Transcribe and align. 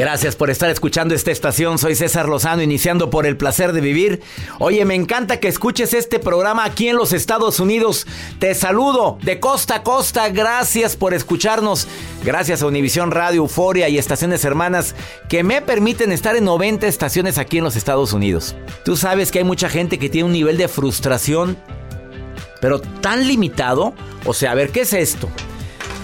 Gracias 0.00 0.34
por 0.34 0.48
estar 0.48 0.70
escuchando 0.70 1.14
esta 1.14 1.30
estación. 1.30 1.76
Soy 1.76 1.94
César 1.94 2.26
Lozano, 2.26 2.62
iniciando 2.62 3.10
por 3.10 3.26
el 3.26 3.36
placer 3.36 3.74
de 3.74 3.82
vivir. 3.82 4.22
Oye, 4.58 4.82
me 4.86 4.94
encanta 4.94 5.40
que 5.40 5.48
escuches 5.48 5.92
este 5.92 6.18
programa 6.18 6.64
aquí 6.64 6.88
en 6.88 6.96
los 6.96 7.12
Estados 7.12 7.60
Unidos. 7.60 8.06
Te 8.38 8.54
saludo 8.54 9.18
de 9.20 9.40
costa 9.40 9.74
a 9.74 9.82
costa. 9.82 10.30
Gracias 10.30 10.96
por 10.96 11.12
escucharnos. 11.12 11.86
Gracias 12.24 12.62
a 12.62 12.66
Univisión 12.66 13.10
Radio, 13.10 13.42
Euforia 13.42 13.90
y 13.90 13.98
estaciones 13.98 14.42
hermanas 14.46 14.94
que 15.28 15.42
me 15.42 15.60
permiten 15.60 16.12
estar 16.12 16.34
en 16.34 16.46
90 16.46 16.86
estaciones 16.86 17.36
aquí 17.36 17.58
en 17.58 17.64
los 17.64 17.76
Estados 17.76 18.14
Unidos. 18.14 18.56
Tú 18.86 18.96
sabes 18.96 19.30
que 19.30 19.40
hay 19.40 19.44
mucha 19.44 19.68
gente 19.68 19.98
que 19.98 20.08
tiene 20.08 20.28
un 20.28 20.32
nivel 20.32 20.56
de 20.56 20.68
frustración, 20.68 21.58
pero 22.62 22.80
tan 22.80 23.28
limitado. 23.28 23.92
O 24.24 24.32
sea, 24.32 24.52
a 24.52 24.54
ver, 24.54 24.70
¿qué 24.70 24.80
es 24.80 24.94
esto? 24.94 25.28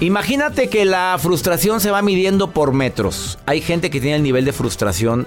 Imagínate 0.00 0.68
que 0.68 0.84
la 0.84 1.16
frustración 1.18 1.80
se 1.80 1.90
va 1.90 2.02
midiendo 2.02 2.50
por 2.50 2.74
metros. 2.74 3.38
Hay 3.46 3.62
gente 3.62 3.88
que 3.88 3.98
tiene 3.98 4.16
el 4.16 4.22
nivel 4.22 4.44
de 4.44 4.52
frustración, 4.52 5.26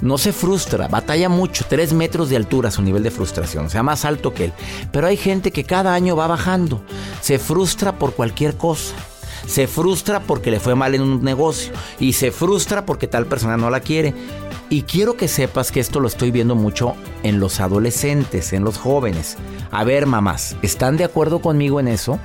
no 0.00 0.18
se 0.18 0.32
frustra, 0.32 0.86
batalla 0.86 1.28
mucho, 1.28 1.64
tres 1.68 1.92
metros 1.92 2.28
de 2.28 2.36
altura 2.36 2.70
su 2.70 2.80
nivel 2.80 3.02
de 3.02 3.10
frustración, 3.10 3.70
sea, 3.70 3.82
más 3.82 4.04
alto 4.04 4.32
que 4.32 4.44
él. 4.44 4.52
Pero 4.92 5.08
hay 5.08 5.16
gente 5.16 5.50
que 5.50 5.64
cada 5.64 5.94
año 5.94 6.14
va 6.14 6.28
bajando, 6.28 6.80
se 7.22 7.40
frustra 7.40 7.98
por 7.98 8.14
cualquier 8.14 8.56
cosa. 8.56 8.94
Se 9.48 9.66
frustra 9.66 10.20
porque 10.20 10.50
le 10.50 10.60
fue 10.60 10.74
mal 10.74 10.94
en 10.94 11.02
un 11.02 11.22
negocio 11.22 11.72
y 11.98 12.14
se 12.14 12.30
frustra 12.30 12.86
porque 12.86 13.08
tal 13.08 13.26
persona 13.26 13.56
no 13.56 13.68
la 13.68 13.80
quiere. 13.80 14.14
Y 14.70 14.82
quiero 14.82 15.16
que 15.16 15.28
sepas 15.28 15.70
que 15.70 15.80
esto 15.80 16.00
lo 16.00 16.08
estoy 16.08 16.30
viendo 16.30 16.54
mucho 16.54 16.94
en 17.22 17.40
los 17.40 17.60
adolescentes, 17.60 18.54
en 18.54 18.64
los 18.64 18.78
jóvenes. 18.78 19.36
A 19.70 19.84
ver, 19.84 20.06
mamás, 20.06 20.56
¿están 20.62 20.96
de 20.96 21.04
acuerdo 21.04 21.40
conmigo 21.40 21.78
en 21.78 21.88
eso? 21.88 22.18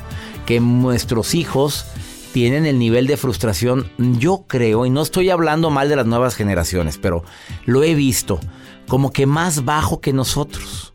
Que 0.50 0.60
nuestros 0.60 1.36
hijos 1.36 1.86
tienen 2.34 2.66
el 2.66 2.80
nivel 2.80 3.06
de 3.06 3.18
frustración, 3.18 3.88
yo 4.00 4.46
creo, 4.48 4.88
y 4.88 4.90
no 4.90 5.04
estoy 5.04 5.30
hablando 5.30 5.70
mal 5.70 5.90
de 5.90 5.96
las 5.96 6.08
nuevas 6.08 6.34
generaciones, 6.34 6.98
pero 6.98 7.24
lo 7.68 7.84
he 7.84 7.94
visto, 7.94 8.40
como 8.88 9.12
que 9.14 9.28
más 9.28 9.64
bajo 9.64 10.02
que 10.02 10.12
nosotros. 10.12 10.92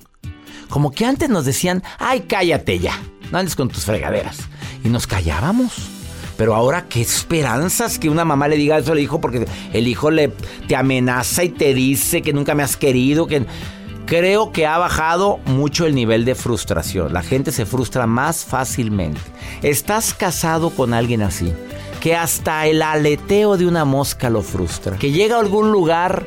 Como 0.69 0.91
que 0.91 1.05
antes 1.05 1.29
nos 1.29 1.45
decían, 1.45 1.85
ay, 2.01 2.23
cállate 2.23 2.81
ya, 2.81 3.01
no 3.31 3.39
andes 3.39 3.55
con 3.55 3.69
tus 3.69 3.85
fregaderas. 3.85 4.39
Y 4.83 4.89
nos 4.89 5.07
callábamos. 5.07 5.73
Pero 6.37 6.57
ahora, 6.57 6.89
qué 6.89 7.01
esperanzas 7.01 8.01
que 8.01 8.11
una 8.11 8.25
mamá 8.25 8.49
le 8.49 8.57
diga 8.57 8.79
eso 8.79 8.91
al 8.91 8.99
hijo, 8.99 9.21
porque 9.21 9.47
el 9.73 9.87
hijo 9.87 10.11
le, 10.11 10.33
te 10.67 10.75
amenaza 10.75 11.45
y 11.45 11.51
te 11.51 11.75
dice 11.75 12.23
que 12.23 12.33
nunca 12.33 12.57
me 12.57 12.65
has 12.65 12.77
querido, 12.77 13.29
que 13.29 13.47
creo 14.07 14.53
que 14.53 14.67
ha 14.67 14.79
bajado 14.79 15.39
mucho 15.47 15.87
el 15.87 15.95
nivel 15.95 16.25
de 16.25 16.35
frustración. 16.35 17.13
La 17.13 17.23
gente 17.23 17.53
se 17.53 17.67
frustra 17.67 18.07
más 18.07 18.45
fácilmente. 18.45 19.21
¿Estás 19.63 20.15
casado 20.15 20.71
con 20.71 20.95
alguien 20.95 21.23
así? 21.23 21.53
Que 22.01 22.17
hasta 22.17 22.67
el 22.67 22.83
aleteo 22.83 23.57
de 23.57 23.67
una 23.67 23.85
mosca 23.85 24.31
lo 24.31 24.43
frustra. 24.43 24.97
Que 24.97 25.13
llega 25.13 25.37
a 25.37 25.41
algún 25.41 25.73
lugar 25.73 26.27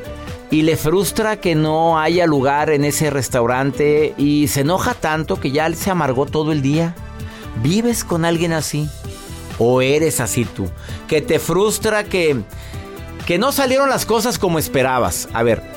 y 0.50 0.62
le 0.62 0.78
frustra 0.78 1.40
que 1.40 1.56
no 1.56 2.00
haya 2.00 2.26
lugar 2.26 2.70
en 2.70 2.86
ese 2.86 3.10
restaurante 3.10 4.14
y 4.18 4.48
se 4.48 4.62
enoja 4.62 4.94
tanto 4.94 5.40
que 5.40 5.52
ya 5.52 5.72
se 5.74 5.92
amargó 5.92 6.26
todo 6.26 6.52
el 6.52 6.62
día. 6.62 6.96
¿Vives 7.62 8.04
con 8.04 8.26
alguien 8.26 8.54
así? 8.54 8.90
¿O 9.60 9.82
eres 9.82 10.20
así 10.20 10.46
tú? 10.46 10.70
Que 11.08 11.22
te 11.22 11.40
frustra 11.40 12.04
que, 12.04 12.42
que 13.26 13.38
no 13.38 13.52
salieron 13.52 13.90
las 13.90 14.06
cosas 14.06 14.40
como 14.40 14.60
esperabas. 14.60 15.28
A 15.34 15.44
ver, 15.44 15.77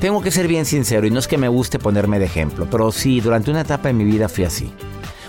tengo 0.00 0.22
que 0.22 0.30
ser 0.30 0.48
bien 0.48 0.64
sincero 0.64 1.06
y 1.06 1.10
no 1.10 1.18
es 1.18 1.28
que 1.28 1.36
me 1.36 1.48
guste 1.48 1.78
ponerme 1.78 2.18
de 2.18 2.24
ejemplo, 2.24 2.66
pero 2.70 2.90
sí, 2.90 3.20
durante 3.20 3.50
una 3.50 3.60
etapa 3.60 3.88
de 3.88 3.94
mi 3.94 4.04
vida 4.04 4.28
fui 4.28 4.44
así. 4.44 4.72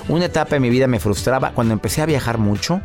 Una 0.08 0.26
etapa 0.26 0.56
de 0.56 0.62
mi 0.62 0.70
vida 0.70 0.88
me 0.88 1.00
frustraba 1.00 1.52
cuando 1.52 1.74
empecé 1.74 2.02
a 2.02 2.06
viajar 2.06 2.38
mucho, 2.38 2.82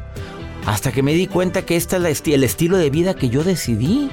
hasta 0.66 0.90
que 0.90 1.04
me 1.04 1.14
di 1.14 1.28
cuenta 1.28 1.62
que 1.62 1.76
este 1.76 1.96
es 1.96 2.22
el 2.26 2.44
estilo 2.44 2.76
de 2.76 2.90
vida 2.90 3.14
que 3.14 3.28
yo 3.28 3.44
decidí. 3.44 4.10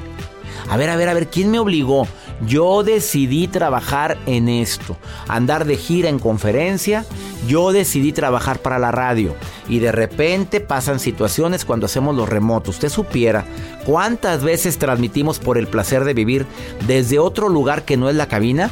A 0.69 0.77
ver, 0.77 0.89
a 0.91 0.95
ver, 0.95 1.09
a 1.09 1.13
ver, 1.15 1.27
¿quién 1.27 1.49
me 1.49 1.57
obligó? 1.57 2.07
Yo 2.47 2.83
decidí 2.83 3.47
trabajar 3.47 4.17
en 4.25 4.49
esto, 4.49 4.97
andar 5.27 5.65
de 5.65 5.77
gira 5.77 6.09
en 6.09 6.19
conferencia, 6.19 7.05
yo 7.47 7.71
decidí 7.71 8.11
trabajar 8.11 8.59
para 8.59 8.79
la 8.79 8.91
radio 8.91 9.35
y 9.69 9.79
de 9.79 9.91
repente 9.91 10.59
pasan 10.59 10.99
situaciones 10.99 11.65
cuando 11.65 11.85
hacemos 11.85 12.15
los 12.15 12.27
remotos. 12.27 12.75
Usted 12.75 12.89
supiera 12.89 13.45
cuántas 13.85 14.43
veces 14.43 14.77
transmitimos 14.77 15.39
por 15.39 15.57
el 15.57 15.67
placer 15.67 16.03
de 16.03 16.13
vivir 16.13 16.45
desde 16.87 17.19
otro 17.19 17.49
lugar 17.49 17.83
que 17.83 17.97
no 17.97 18.09
es 18.09 18.15
la 18.15 18.27
cabina, 18.27 18.71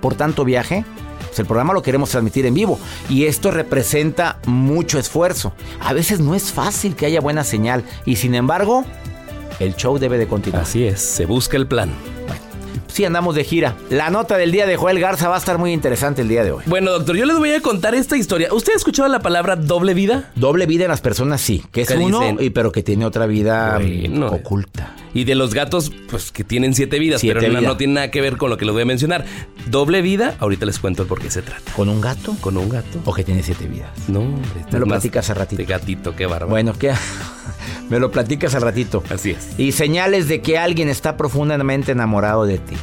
por 0.00 0.14
tanto 0.14 0.44
viaje. 0.44 0.84
Pues 1.26 1.38
el 1.40 1.46
programa 1.46 1.72
lo 1.74 1.82
queremos 1.82 2.10
transmitir 2.10 2.46
en 2.46 2.54
vivo 2.54 2.78
y 3.08 3.24
esto 3.24 3.50
representa 3.50 4.38
mucho 4.46 4.98
esfuerzo. 4.98 5.52
A 5.80 5.92
veces 5.92 6.20
no 6.20 6.34
es 6.34 6.52
fácil 6.52 6.94
que 6.94 7.06
haya 7.06 7.20
buena 7.20 7.42
señal 7.42 7.84
y 8.06 8.16
sin 8.16 8.34
embargo 8.34 8.84
el 9.58 9.74
show 9.74 9.98
debe 9.98 10.18
de 10.18 10.28
continuar. 10.28 10.62
Así 10.62 10.84
es, 10.84 11.00
se 11.00 11.26
busca 11.26 11.56
el 11.56 11.66
plan. 11.66 11.90
Sí, 12.94 13.04
andamos 13.04 13.34
de 13.34 13.42
gira. 13.42 13.74
La 13.90 14.08
nota 14.08 14.36
del 14.36 14.52
día 14.52 14.66
de 14.66 14.76
Joel 14.76 15.00
Garza 15.00 15.28
va 15.28 15.34
a 15.34 15.38
estar 15.38 15.58
muy 15.58 15.72
interesante 15.72 16.22
el 16.22 16.28
día 16.28 16.44
de 16.44 16.52
hoy. 16.52 16.62
Bueno, 16.66 16.92
doctor, 16.92 17.16
yo 17.16 17.24
les 17.26 17.36
voy 17.36 17.50
a 17.50 17.60
contar 17.60 17.92
esta 17.92 18.16
historia. 18.16 18.54
¿Usted 18.54 18.72
ha 18.72 18.76
escuchado 18.76 19.08
la 19.08 19.18
palabra 19.18 19.56
doble 19.56 19.94
vida? 19.94 20.30
Doble 20.36 20.64
vida 20.66 20.84
en 20.84 20.90
las 20.90 21.00
personas, 21.00 21.40
sí. 21.40 21.64
Que 21.72 21.80
es 21.80 21.88
¿Qué 21.88 21.96
uno, 21.96 22.36
y, 22.38 22.50
pero 22.50 22.70
que 22.70 22.84
tiene 22.84 23.04
otra 23.04 23.26
vida 23.26 23.80
Bueno. 23.80 24.28
oculta. 24.28 24.94
Y 25.12 25.24
de 25.24 25.34
los 25.34 25.54
gatos, 25.54 25.90
pues 26.08 26.30
que 26.30 26.44
tienen 26.44 26.72
siete 26.72 27.00
vidas, 27.00 27.20
Siete 27.20 27.40
pero 27.40 27.60
no, 27.60 27.76
tiene 27.76 27.94
nada 27.94 28.12
que 28.12 28.20
ver 28.20 28.36
con 28.36 28.48
lo 28.48 28.58
que 28.58 28.64
les 28.64 28.72
voy 28.72 28.82
a 28.82 28.86
mencionar. 28.86 29.24
Doble 29.66 30.00
vida, 30.00 30.36
ahorita 30.38 30.64
les 30.64 30.78
cuento 30.78 31.08
por 31.08 31.20
qué 31.20 31.32
se 31.32 31.42
trata. 31.42 31.72
¿Con 31.72 31.88
un 31.88 32.00
gato? 32.00 32.36
¿Con 32.40 32.56
un 32.56 32.68
gato? 32.68 33.00
¿O 33.06 33.12
que 33.12 33.24
tiene 33.24 33.42
siete 33.42 33.66
vidas? 33.66 33.90
No, 34.06 34.20
hombre. 34.20 34.66
Me 34.70 34.78
lo 34.78 34.86
platicas 34.86 35.24
hace 35.24 35.34
ratito. 35.34 35.58
De 35.60 35.64
gatito, 35.66 36.14
qué 36.14 36.26
bárbaro. 36.26 36.50
Bueno, 36.50 36.74
¿qué? 36.78 36.92
Me 37.88 37.98
lo 37.98 38.10
platicas 38.10 38.54
al 38.54 38.62
ratito. 38.62 39.02
Así 39.10 39.32
es. 39.32 39.58
Y 39.58 39.72
señales 39.72 40.28
de 40.28 40.40
que 40.40 40.58
alguien 40.58 40.88
está 40.88 41.16
profundamente 41.16 41.92
enamorado 41.92 42.46
de 42.46 42.58
ti. 42.58 42.76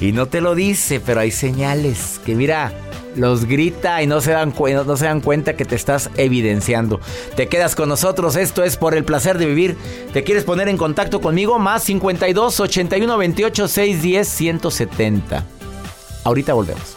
Y 0.00 0.12
no 0.12 0.26
te 0.26 0.40
lo 0.40 0.54
dice, 0.54 1.00
pero 1.00 1.20
hay 1.20 1.30
señales 1.32 2.20
que 2.24 2.34
mira, 2.36 2.72
los 3.16 3.46
grita 3.46 4.00
y 4.02 4.06
no 4.06 4.20
se, 4.20 4.30
dan 4.30 4.54
no 4.56 4.96
se 4.96 5.04
dan 5.06 5.20
cuenta 5.20 5.56
que 5.56 5.64
te 5.64 5.74
estás 5.74 6.10
evidenciando. 6.16 7.00
Te 7.34 7.48
quedas 7.48 7.74
con 7.74 7.88
nosotros, 7.88 8.36
esto 8.36 8.62
es 8.62 8.76
por 8.76 8.94
el 8.94 9.04
placer 9.04 9.38
de 9.38 9.46
vivir. 9.46 9.76
¿Te 10.12 10.22
quieres 10.22 10.44
poner 10.44 10.68
en 10.68 10.76
contacto 10.76 11.20
conmigo? 11.20 11.58
Más 11.58 11.82
52 11.82 12.60
81 12.60 13.18
28 13.18 13.68
610 13.68 14.28
170. 14.28 15.44
Ahorita 16.24 16.52
volvemos. 16.54 16.96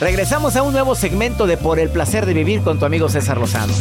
Regresamos 0.00 0.56
a 0.56 0.62
un 0.62 0.72
nuevo 0.72 0.94
segmento 0.94 1.46
de 1.46 1.58
Por 1.58 1.78
el 1.78 1.90
placer 1.90 2.24
de 2.24 2.32
vivir 2.32 2.62
con 2.62 2.78
tu 2.78 2.86
amigo 2.86 3.10
César 3.10 3.36
Lozano. 3.36 3.74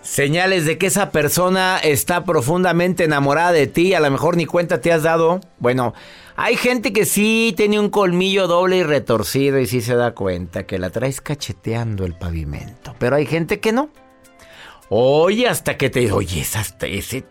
Señales 0.00 0.64
de 0.64 0.78
que 0.78 0.86
esa 0.86 1.10
persona 1.10 1.76
está 1.76 2.24
profundamente 2.24 3.04
enamorada 3.04 3.52
de 3.52 3.66
ti, 3.66 3.92
a 3.92 4.00
lo 4.00 4.10
mejor 4.10 4.38
ni 4.38 4.46
cuenta 4.46 4.80
te 4.80 4.90
has 4.90 5.02
dado. 5.02 5.40
Bueno, 5.58 5.92
hay 6.34 6.56
gente 6.56 6.94
que 6.94 7.04
sí 7.04 7.52
tiene 7.54 7.78
un 7.78 7.90
colmillo 7.90 8.46
doble 8.46 8.78
y 8.78 8.82
retorcido 8.82 9.58
y 9.58 9.66
sí 9.66 9.82
se 9.82 9.96
da 9.96 10.14
cuenta 10.14 10.64
que 10.64 10.78
la 10.78 10.88
traes 10.88 11.20
cacheteando 11.20 12.06
el 12.06 12.14
pavimento, 12.14 12.96
pero 12.98 13.16
hay 13.16 13.26
gente 13.26 13.60
que 13.60 13.72
no. 13.72 13.90
Oye, 14.94 15.48
hasta 15.48 15.78
que 15.78 15.88
te 15.88 16.12
oye, 16.12 16.42
hasta 16.42 16.86
ese 16.86 17.24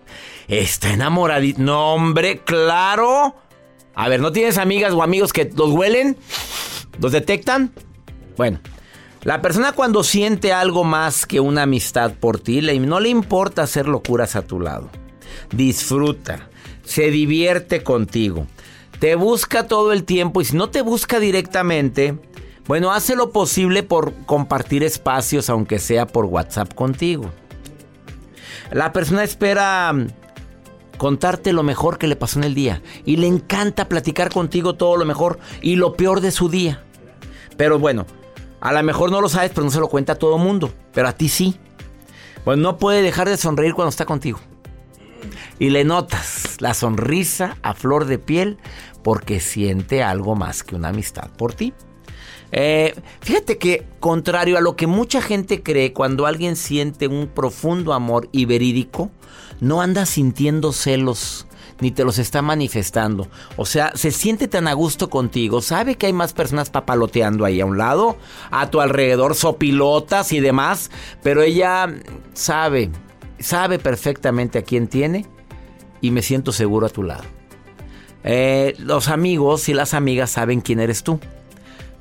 está 0.47 0.93
enamoradito. 0.93 1.61
No, 1.61 1.93
hombre, 1.93 2.39
claro. 2.39 3.35
A 3.93 4.09
ver, 4.09 4.19
¿no 4.19 4.31
tienes 4.31 4.57
amigas 4.57 4.93
o 4.93 5.03
amigos 5.03 5.31
que 5.31 5.47
los 5.55 5.69
huelen? 5.69 6.17
¿Los 6.99 7.11
detectan? 7.11 7.71
Bueno, 8.35 8.59
la 9.21 9.43
persona 9.43 9.73
cuando 9.73 10.03
siente 10.03 10.53
algo 10.53 10.83
más 10.83 11.27
que 11.27 11.39
una 11.39 11.61
amistad 11.61 12.13
por 12.13 12.39
ti, 12.39 12.61
no 12.79 12.99
le 12.99 13.09
importa 13.09 13.61
hacer 13.61 13.87
locuras 13.87 14.35
a 14.35 14.41
tu 14.41 14.59
lado. 14.59 14.89
Disfruta, 15.51 16.49
se 16.83 17.11
divierte 17.11 17.83
contigo, 17.83 18.47
te 18.97 19.13
busca 19.13 19.67
todo 19.67 19.93
el 19.93 20.03
tiempo 20.03 20.41
y 20.41 20.45
si 20.45 20.57
no 20.57 20.71
te 20.71 20.81
busca 20.81 21.19
directamente, 21.19 22.17
bueno, 22.65 22.91
hace 22.91 23.15
lo 23.15 23.29
posible 23.31 23.83
por 23.83 24.15
compartir 24.25 24.83
espacios, 24.83 25.47
aunque 25.51 25.77
sea 25.77 26.07
por 26.07 26.25
WhatsApp 26.25 26.73
contigo. 26.73 27.31
La 28.71 28.93
persona 28.93 29.23
espera 29.23 29.91
mm, 29.91 30.07
contarte 30.97 31.51
lo 31.51 31.63
mejor 31.63 31.97
que 31.97 32.07
le 32.07 32.15
pasó 32.15 32.39
en 32.39 32.45
el 32.45 32.55
día 32.55 32.81
y 33.05 33.17
le 33.17 33.27
encanta 33.27 33.89
platicar 33.89 34.31
contigo 34.31 34.75
todo 34.75 34.97
lo 34.97 35.05
mejor 35.05 35.39
y 35.61 35.75
lo 35.75 35.93
peor 35.93 36.21
de 36.21 36.31
su 36.31 36.47
día. 36.49 36.83
Pero 37.57 37.79
bueno, 37.79 38.05
a 38.61 38.71
lo 38.71 38.81
mejor 38.83 39.11
no 39.11 39.19
lo 39.19 39.27
sabes, 39.27 39.51
pero 39.51 39.65
no 39.65 39.71
se 39.71 39.79
lo 39.79 39.89
cuenta 39.89 40.13
a 40.13 40.19
todo 40.19 40.37
mundo, 40.37 40.71
pero 40.93 41.07
a 41.07 41.13
ti 41.13 41.27
sí. 41.27 41.59
Pues 42.43 42.57
no 42.57 42.77
puede 42.77 43.01
dejar 43.01 43.27
de 43.27 43.37
sonreír 43.37 43.73
cuando 43.73 43.89
está 43.89 44.05
contigo. 44.05 44.39
Y 45.59 45.69
le 45.69 45.83
notas 45.83 46.57
la 46.59 46.73
sonrisa 46.73 47.57
a 47.61 47.73
flor 47.73 48.05
de 48.05 48.17
piel 48.17 48.57
porque 49.03 49.39
siente 49.39 50.01
algo 50.01 50.35
más 50.35 50.63
que 50.63 50.75
una 50.75 50.89
amistad 50.89 51.29
por 51.37 51.53
ti. 51.53 51.73
Eh, 52.51 52.95
fíjate 53.21 53.57
que, 53.57 53.85
contrario 53.99 54.57
a 54.57 54.61
lo 54.61 54.75
que 54.75 54.87
mucha 54.87 55.21
gente 55.21 55.63
cree, 55.63 55.93
cuando 55.93 56.25
alguien 56.25 56.55
siente 56.55 57.07
un 57.07 57.27
profundo 57.27 57.93
amor 57.93 58.29
y 58.31 58.45
verídico, 58.45 59.09
no 59.59 59.81
anda 59.81 60.05
sintiendo 60.05 60.73
celos 60.73 61.45
ni 61.81 61.91
te 61.91 62.05
los 62.05 62.19
está 62.19 62.41
manifestando. 62.41 63.27
O 63.57 63.65
sea, 63.65 63.91
se 63.95 64.11
siente 64.11 64.47
tan 64.47 64.67
a 64.67 64.73
gusto 64.73 65.09
contigo, 65.09 65.61
sabe 65.61 65.95
que 65.95 66.05
hay 66.05 66.13
más 66.13 66.31
personas 66.31 66.69
papaloteando 66.69 67.43
ahí 67.43 67.59
a 67.59 67.65
un 67.65 67.77
lado, 67.77 68.17
a 68.51 68.69
tu 68.69 68.79
alrededor, 68.79 69.35
sopilotas 69.35 70.31
y 70.31 70.39
demás, 70.39 70.91
pero 71.23 71.41
ella 71.41 71.93
sabe, 72.33 72.91
sabe 73.39 73.79
perfectamente 73.79 74.59
a 74.59 74.61
quién 74.61 74.87
tiene 74.87 75.25
y 75.99 76.11
me 76.11 76.21
siento 76.21 76.51
seguro 76.51 76.85
a 76.85 76.89
tu 76.89 77.03
lado. 77.03 77.23
Eh, 78.23 78.75
los 78.77 79.07
amigos 79.07 79.67
y 79.67 79.73
las 79.73 79.95
amigas 79.95 80.29
saben 80.29 80.61
quién 80.61 80.79
eres 80.79 81.03
tú. 81.03 81.19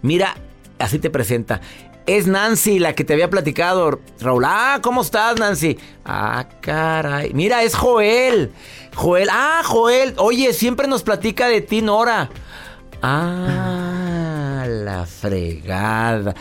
Mira, 0.02 0.36
así 0.78 0.98
te 0.98 1.10
presenta. 1.10 1.60
Es 2.06 2.26
Nancy 2.26 2.78
la 2.78 2.94
que 2.94 3.04
te 3.04 3.12
había 3.12 3.30
platicado, 3.30 4.00
Raúl. 4.20 4.44
Ah, 4.46 4.80
¿cómo 4.82 5.02
estás, 5.02 5.38
Nancy? 5.38 5.78
Ah, 6.04 6.48
caray. 6.60 7.32
Mira, 7.34 7.62
es 7.62 7.74
Joel. 7.74 8.52
Joel. 8.94 9.28
Ah, 9.30 9.62
Joel. 9.64 10.14
Oye, 10.16 10.52
siempre 10.52 10.88
nos 10.88 11.02
platica 11.02 11.46
de 11.46 11.60
ti, 11.60 11.82
Nora. 11.82 12.30
Ah, 13.02 14.64
la 14.68 15.06
fregada. 15.06 16.34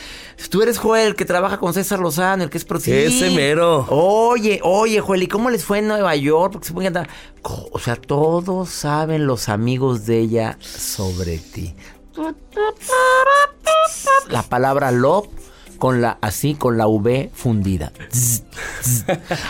Tú 0.49 0.61
eres 0.63 0.79
Joel, 0.79 1.15
que 1.15 1.25
trabaja 1.25 1.59
con 1.59 1.73
César 1.73 1.99
Lozano, 1.99 2.43
el 2.43 2.49
que 2.49 2.57
es 2.57 2.65
prostituto. 2.65 3.07
Ese 3.07 3.29
mero. 3.29 3.85
Oye, 3.89 4.59
oye, 4.63 4.99
Joel, 4.99 5.23
¿y 5.23 5.27
cómo 5.27 5.49
les 5.49 5.63
fue 5.63 5.79
en 5.79 5.87
Nueva 5.87 6.15
York? 6.15 6.53
Porque 6.53 6.67
se 6.67 6.73
pueden 6.73 6.87
andar. 6.97 7.09
O 7.43 7.77
sea, 7.77 7.95
todos 7.95 8.69
saben 8.69 9.27
los 9.27 9.49
amigos 9.49 10.05
de 10.05 10.19
ella 10.19 10.57
sobre 10.59 11.37
ti. 11.37 11.75
La 14.29 14.43
palabra 14.43 14.91
love 14.91 15.27
con 15.77 16.01
la 16.01 16.17
así 16.21 16.55
con 16.55 16.77
la 16.77 16.87
V 16.87 17.31
fundida. 17.33 17.91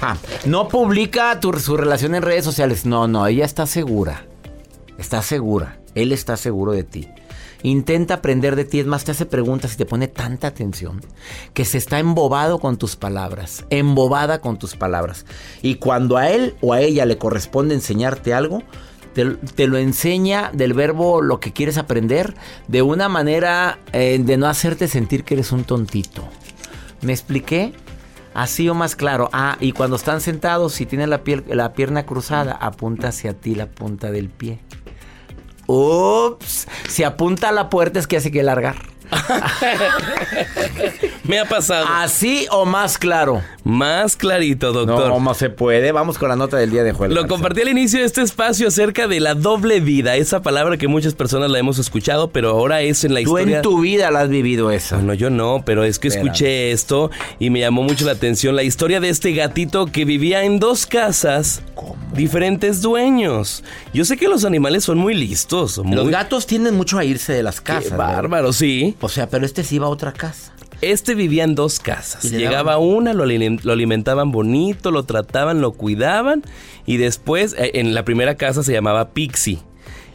Ah, 0.02 0.18
no 0.46 0.68
publica 0.68 1.40
su 1.60 1.76
relación 1.76 2.16
en 2.16 2.22
redes 2.22 2.46
sociales. 2.46 2.86
No, 2.86 3.08
no, 3.08 3.28
ella 3.28 3.46
está 3.46 3.66
segura. 3.66 4.26
Está 4.98 5.22
segura. 5.22 5.80
Él 5.96 6.12
está 6.12 6.38
seguro 6.38 6.72
de 6.72 6.84
ti. 6.84 7.08
Intenta 7.62 8.16
aprender 8.16 8.56
de 8.56 8.64
ti, 8.64 8.80
es 8.80 8.86
más, 8.86 9.04
te 9.04 9.12
hace 9.12 9.26
preguntas 9.26 9.74
y 9.74 9.78
te 9.78 9.86
pone 9.86 10.08
tanta 10.08 10.48
atención 10.48 11.02
que 11.54 11.66
se 11.66 11.78
está 11.78 12.00
embobado 12.00 12.60
con 12.60 12.78
tus 12.78 12.96
palabras, 12.96 13.66
embobada 13.70 14.40
con 14.40 14.58
tus 14.58 14.78
palabras. 14.78 15.26
Y 15.62 15.76
cuando 15.76 16.16
a 16.16 16.30
él 16.30 16.56
o 16.62 16.72
a 16.72 16.80
ella 16.80 17.06
le 17.06 17.18
corresponde 17.18 17.76
enseñarte 17.76 18.34
algo, 18.34 18.64
te, 19.14 19.68
lo 19.68 19.78
enseña 19.78 20.52
del 20.54 20.74
verbo 20.74 21.22
lo 21.22 21.40
que 21.40 21.54
quieres 21.54 21.78
aprender 21.78 22.36
de 22.68 22.82
una 22.82 23.10
manera 23.10 23.80
eh, 23.94 24.20
de 24.20 24.38
no 24.38 24.48
hacerte 24.48 24.88
sentir 24.88 25.24
que 25.24 25.36
eres 25.36 25.52
un 25.52 25.64
tontito. 25.64 26.28
¿Me 27.02 27.14
expliqué? 27.14 27.74
Así 28.34 28.70
o 28.70 28.76
más 28.76 28.96
claro. 28.96 29.30
Ah, 29.34 29.58
y 29.60 29.72
cuando 29.72 29.96
están 29.96 30.22
sentados, 30.22 30.74
si 30.74 30.86
tienen 30.86 31.10
la, 31.10 31.22
la 31.48 31.74
pierna 31.74 32.06
cruzada, 32.06 32.54
apunta 32.54 33.10
hacia 33.10 33.34
ti 33.34 33.56
la 33.56 33.68
punta 33.68 34.12
del 34.12 34.30
pie. 34.30 34.60
Ups, 35.68 36.68
si 36.88 37.04
apunta 37.04 37.50
a 37.50 37.52
la 37.52 37.70
puerta 37.70 38.00
es 38.00 38.08
que 38.08 38.18
hace 38.18 38.32
que 38.32 38.44
largar. 38.44 38.78
Me 41.24 41.40
ha 41.40 41.46
pasado. 41.46 41.86
¿Así 41.90 42.48
o 42.52 42.66
más 42.66 42.98
claro? 42.98 43.42
Más 43.64 44.16
clarito, 44.16 44.72
doctor. 44.74 45.10
No, 45.10 45.20
no 45.20 45.34
se 45.34 45.50
puede. 45.50 45.92
Vamos 45.92 46.18
con 46.18 46.30
la 46.30 46.36
nota 46.36 46.58
del 46.58 46.72
día 46.72 46.84
de 46.84 46.94
Joel. 46.94 47.14
Lo 47.14 47.28
compartí 47.28 47.62
al 47.62 47.70
inicio 47.70 48.00
de 48.00 48.06
este 48.06 48.22
espacio 48.22 48.68
acerca 48.68 49.08
de 49.08 49.20
la 49.20 49.36
doble 49.36 49.80
vida, 49.80 50.16
esa 50.16 50.42
palabra 50.42 50.78
que 50.78 50.88
muchas 50.88 51.14
personas 51.14 51.52
la 51.52 51.60
hemos 51.60 51.78
escuchado, 51.78 52.30
pero 52.32 52.50
ahora 52.50 52.82
es 52.82 53.04
en 53.04 53.14
la 53.14 53.22
Tú 53.22 53.38
historia. 53.38 53.58
en 53.58 53.62
tu 53.62 53.82
vida 53.82 54.10
la 54.12 54.22
has 54.22 54.30
vivido 54.30 54.72
esa. 54.72 54.96
Bueno, 54.96 55.14
yo 55.14 55.30
no, 55.30 55.62
pero 55.66 55.84
es 55.84 56.00
que 56.00 56.08
Espérame. 56.08 56.28
escuché 56.28 56.72
esto 56.72 57.12
y 57.38 57.50
me 57.50 57.60
llamó 57.60 57.84
mucho 57.84 58.06
la 58.06 58.14
atención 58.14 58.56
la 58.56 58.64
historia 58.64 59.00
de 59.00 59.10
este 59.10 59.34
gatito 59.34 59.86
que 59.88 60.06
vivía 60.06 60.44
en 60.44 60.60
dos 60.60 60.86
casas, 60.88 61.62
diferentes 62.14 62.82
dueños. 62.82 63.64
Yo 63.94 64.06
sé 64.06 64.18
que 64.18 64.28
los 64.28 64.46
animales 64.46 64.84
son 64.84 64.98
muy 64.98 65.14
listos, 65.14 65.78
muy 65.80 65.96
Los 65.96 66.10
gatos 66.10 66.46
tienden 66.48 66.76
mucho 66.76 66.98
a 66.98 67.06
irse 67.06 67.34
de 67.34 67.44
las 67.44 67.62
Qué 67.62 67.74
casas. 67.74 67.92
¿verdad? 67.92 68.16
bárbaro, 68.16 68.54
sí. 68.54 68.96
O 69.02 69.10
sea, 69.10 69.30
pero 69.30 69.46
este 69.46 69.64
sí 69.64 69.76
iba 69.76 69.88
a 69.88 69.90
otra 69.90 70.14
casa. 70.14 70.54
Este 70.82 71.14
vivía 71.14 71.44
en 71.44 71.56
dos 71.56 71.80
casas. 71.80 72.24
Llegaba 72.24 72.78
una, 72.78 73.14
lo, 73.14 73.26
lo 73.26 73.74
alimentaban 73.74 74.32
bonito, 74.32 74.92
lo 74.92 75.04
trataban, 75.04 75.60
lo 75.60 75.74
cuidaban. 75.74 76.44
Y 76.86 76.98
después, 76.98 77.54
eh, 77.58 77.72
en 77.76 77.94
la 77.94 78.06
primera 78.06 78.36
casa 78.36 78.64
se 78.64 78.72
llamaba 78.72 79.10
Pixie. 79.10 79.60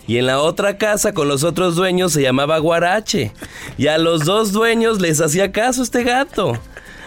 Y 0.07 0.19
en 0.19 0.27
la 0.27 0.41
otra 0.41 0.77
casa 0.79 1.13
con 1.13 1.29
los 1.29 1.45
otros 1.45 1.77
dueños 1.77 2.13
se 2.13 2.23
llamaba 2.23 2.59
Guarache. 2.59 3.33
Y 3.77 3.89
a 3.89 3.99
los 3.99 4.25
dos 4.25 4.53
dueños 4.53 5.01
les 5.01 5.21
hacía 5.21 5.53
caso 5.53 5.83
este 5.83 6.03
gato. 6.03 6.59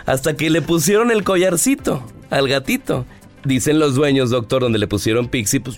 Hasta 0.06 0.36
que 0.36 0.50
le 0.50 0.62
pusieron 0.62 1.12
el 1.12 1.24
collarcito 1.24 2.04
al 2.30 2.48
gatito. 2.48 3.06
Dicen 3.48 3.80
los 3.80 3.96
dueños, 3.96 4.30
doctor, 4.30 4.62
donde 4.62 4.77
le 4.80 4.88
pusieron 4.88 5.27
Pixie, 5.27 5.60
pues, 5.62 5.77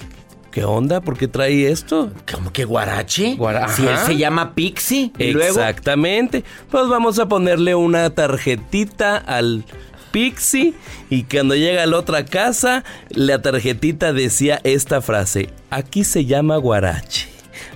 ¿qué 0.52 0.64
onda? 0.64 1.02
¿Por 1.02 1.18
qué 1.18 1.28
trae 1.28 1.70
esto? 1.72 2.12
¿Cómo 2.34 2.52
que 2.52 2.66
guarache? 2.66 3.36
Guara- 3.36 3.68
Si 3.70 3.86
él 3.86 3.98
se 4.06 4.18
llama 4.18 4.54
Pixie. 4.56 5.12
Y 5.18 5.32
luego. 5.32 5.60
Exactamente. 5.60 6.44
Pues 6.72 6.88
vamos 6.88 7.20
a 7.20 7.28
ponerle 7.28 7.76
una 7.76 8.10
tarjetita 8.10 9.18
al 9.18 9.64
Pixie 10.12 10.74
y 11.12 11.24
cuando 11.24 11.56
llega 11.56 11.84
a 11.84 11.86
la 11.86 11.98
otra 11.98 12.26
casa, 12.26 12.84
la 13.10 13.42
tarjetita 13.42 14.12
decía 14.12 14.60
esta 14.64 15.02
frase, 15.02 15.50
aquí 15.70 16.04
se 16.04 16.26
llama 16.26 16.58
Guarache. 16.58 17.30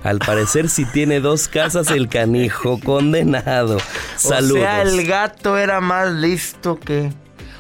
Al 0.03 0.17
parecer 0.19 0.69
si 0.69 0.85
tiene 0.85 1.19
dos 1.19 1.47
casas 1.47 1.91
el 1.91 2.07
canijo 2.09 2.79
condenado. 2.79 3.77
Saludos. 4.17 4.57
O 4.57 4.61
sea, 4.61 4.81
el 4.81 5.05
gato 5.05 5.57
era 5.57 5.79
más 5.81 6.11
listo 6.11 6.79
que. 6.79 7.11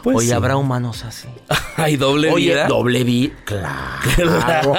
Pues 0.03 0.17
Oye, 0.17 0.27
sí. 0.27 0.33
habrá 0.33 0.57
humanos 0.57 1.03
así. 1.05 1.27
Hay 1.77 1.95
doble 1.95 2.29
Oye, 2.31 2.51
vida. 2.51 2.67
doble 2.67 3.03
vida. 3.03 3.33
Claro. 3.45 3.73
Claro. 4.15 4.75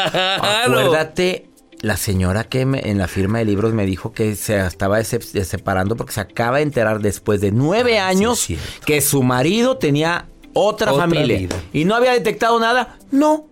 Acuérdate, 0.64 1.48
la 1.80 1.96
señora 1.96 2.44
que 2.44 2.66
me- 2.66 2.88
en 2.90 2.98
la 2.98 3.08
firma 3.08 3.38
de 3.38 3.44
libros 3.46 3.72
me 3.72 3.86
dijo 3.86 4.12
que 4.12 4.36
se 4.36 4.58
estaba 4.64 4.98
sep- 5.00 5.44
separando 5.44 5.96
porque 5.96 6.12
se 6.12 6.20
acaba 6.20 6.58
de 6.58 6.62
enterar 6.64 7.00
después 7.00 7.40
de 7.40 7.52
nueve 7.52 7.98
años 7.98 8.38
sí 8.38 8.54
es 8.54 8.60
cierto. 8.60 8.86
que 8.86 9.00
su 9.00 9.22
marido 9.22 9.76
tenía 9.78 10.26
otra, 10.52 10.92
Otra 10.92 11.04
familia 11.08 11.38
vida. 11.38 11.56
y 11.72 11.84
no 11.84 11.94
había 11.94 12.12
detectado 12.12 12.60
nada. 12.60 12.96
No. 13.10 13.46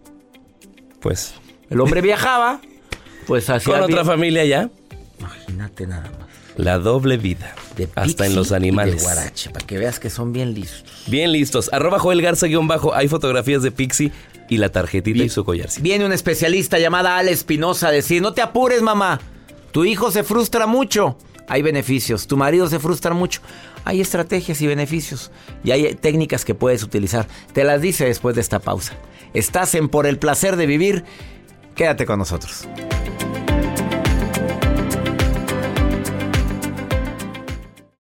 Pues 1.01 1.35
El 1.71 1.81
hombre 1.81 2.01
viajaba, 2.03 2.61
pues 3.27 3.49
hacía. 3.51 3.75
con 3.75 3.83
otra 3.83 4.05
familia 4.05 4.45
ya. 4.45 4.71
Imagínate 5.19 5.87
nada 5.87 6.03
más. 6.19 6.29
La 6.57 6.79
doble 6.79 7.17
vida. 7.17 7.55
De 7.77 7.89
Hasta 7.95 8.27
en 8.27 8.35
los 8.35 8.49
y 8.49 8.51
de 8.51 8.57
animales. 8.57 9.03
guarache, 9.03 9.51
para 9.51 9.67
que 9.67 9.79
veas 9.79 9.99
que 9.99 10.11
son 10.11 10.33
bien 10.33 10.55
listos. 10.55 11.05
Bien 11.07 11.33
listos. 11.33 11.71
Arroba 11.73 11.99
Joel 11.99 12.21
Garza 12.23 12.47
guion 12.47 12.69
bajo. 12.69 12.95
Hay 12.95 13.09
fotografías 13.09 13.63
de 13.63 13.71
Pixie 13.71 14.13
y 14.49 14.59
la 14.59 14.69
tarjetita 14.69 15.23
y 15.23 15.29
su 15.29 15.45
collarcito. 15.45 15.83
Viene 15.83 16.05
una 16.05 16.15
especialista 16.15 16.79
llamada 16.79 17.17
Ale 17.17 17.33
Espinosa 17.33 17.89
a 17.89 17.91
decir, 17.91 18.21
no 18.21 18.35
te 18.35 18.43
apures 18.43 18.83
mamá, 18.83 19.21
tu 19.73 19.85
hijo 19.85 20.11
se 20.11 20.23
frustra 20.23 20.67
mucho. 20.67 21.17
Hay 21.49 21.63
beneficios, 21.63 22.27
tu 22.27 22.37
marido 22.37 22.69
se 22.69 22.79
frustra 22.79 23.15
mucho. 23.15 23.41
Hay 23.85 24.01
estrategias 24.01 24.61
y 24.61 24.67
beneficios 24.67 25.31
y 25.65 25.73
hay 25.73 25.95
técnicas 25.95 26.45
que 26.45 26.55
puedes 26.55 26.83
utilizar. 26.83 27.27
Te 27.53 27.65
las 27.65 27.81
dice 27.81 28.05
después 28.05 28.35
de 28.35 28.41
esta 28.43 28.59
pausa. 28.61 28.95
Estás 29.35 29.75
en 29.75 29.89
Por 29.89 30.07
el 30.07 30.19
Placer 30.19 30.57
de 30.57 30.67
Vivir. 30.67 31.05
Quédate 31.75 32.07
con 32.07 32.19
nosotros. 32.19 32.67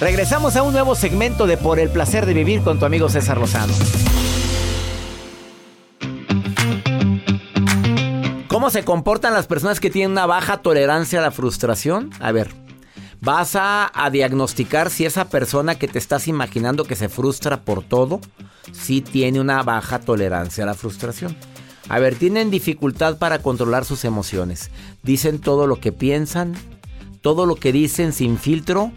Regresamos 0.00 0.54
a 0.54 0.62
un 0.62 0.72
nuevo 0.72 0.94
segmento 0.94 1.48
de 1.48 1.56
Por 1.56 1.80
el 1.80 1.90
placer 1.90 2.24
de 2.24 2.32
vivir 2.32 2.62
con 2.62 2.78
tu 2.78 2.84
amigo 2.84 3.08
César 3.08 3.36
Lozano. 3.38 3.72
¿Cómo 8.46 8.70
se 8.70 8.84
comportan 8.84 9.34
las 9.34 9.48
personas 9.48 9.80
que 9.80 9.90
tienen 9.90 10.12
una 10.12 10.26
baja 10.26 10.58
tolerancia 10.58 11.18
a 11.18 11.22
la 11.22 11.32
frustración? 11.32 12.10
A 12.20 12.30
ver, 12.30 12.54
vas 13.20 13.56
a, 13.56 13.90
a 13.92 14.10
diagnosticar 14.10 14.90
si 14.90 15.04
esa 15.04 15.28
persona 15.30 15.74
que 15.74 15.88
te 15.88 15.98
estás 15.98 16.28
imaginando 16.28 16.84
que 16.84 16.94
se 16.94 17.08
frustra 17.08 17.62
por 17.62 17.82
todo, 17.82 18.20
sí 18.70 19.00
tiene 19.00 19.40
una 19.40 19.64
baja 19.64 19.98
tolerancia 19.98 20.62
a 20.62 20.68
la 20.68 20.74
frustración. 20.74 21.36
A 21.88 21.98
ver, 21.98 22.14
tienen 22.14 22.50
dificultad 22.50 23.18
para 23.18 23.40
controlar 23.40 23.84
sus 23.84 24.04
emociones. 24.04 24.70
Dicen 25.02 25.40
todo 25.40 25.66
lo 25.66 25.80
que 25.80 25.90
piensan, 25.90 26.54
todo 27.20 27.46
lo 27.46 27.56
que 27.56 27.72
dicen 27.72 28.12
sin 28.12 28.38
filtro. 28.38 28.92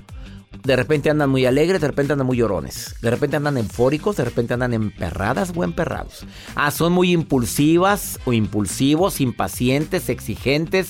De 0.63 0.75
repente 0.75 1.09
andan 1.09 1.29
muy 1.29 1.45
alegres, 1.45 1.81
de 1.81 1.87
repente 1.87 2.13
andan 2.13 2.27
muy 2.27 2.37
llorones. 2.37 2.95
De 3.01 3.09
repente 3.09 3.37
andan 3.37 3.57
eufóricos, 3.57 4.17
de 4.17 4.25
repente 4.25 4.53
andan 4.53 4.73
emperradas 4.73 5.51
o 5.55 5.63
emperrados. 5.63 6.25
Ah, 6.55 6.69
son 6.69 6.93
muy 6.93 7.11
impulsivas 7.11 8.19
o 8.25 8.33
impulsivos, 8.33 9.21
impacientes, 9.21 10.09
exigentes. 10.09 10.89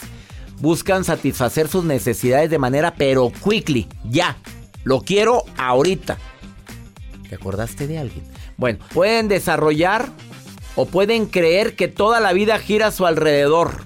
Buscan 0.59 1.03
satisfacer 1.03 1.67
sus 1.67 1.85
necesidades 1.85 2.49
de 2.49 2.59
manera 2.59 2.95
pero 2.95 3.31
quickly, 3.31 3.87
ya. 4.03 4.37
Lo 4.83 5.01
quiero 5.01 5.43
ahorita. 5.57 6.17
¿Te 7.29 7.35
acordaste 7.35 7.87
de 7.87 7.97
alguien? 7.97 8.25
Bueno, 8.57 8.79
pueden 8.93 9.29
desarrollar 9.29 10.09
o 10.75 10.85
pueden 10.85 11.27
creer 11.27 11.75
que 11.75 11.87
toda 11.87 12.19
la 12.19 12.33
vida 12.33 12.59
gira 12.59 12.87
a 12.87 12.91
su 12.91 13.05
alrededor. 13.05 13.85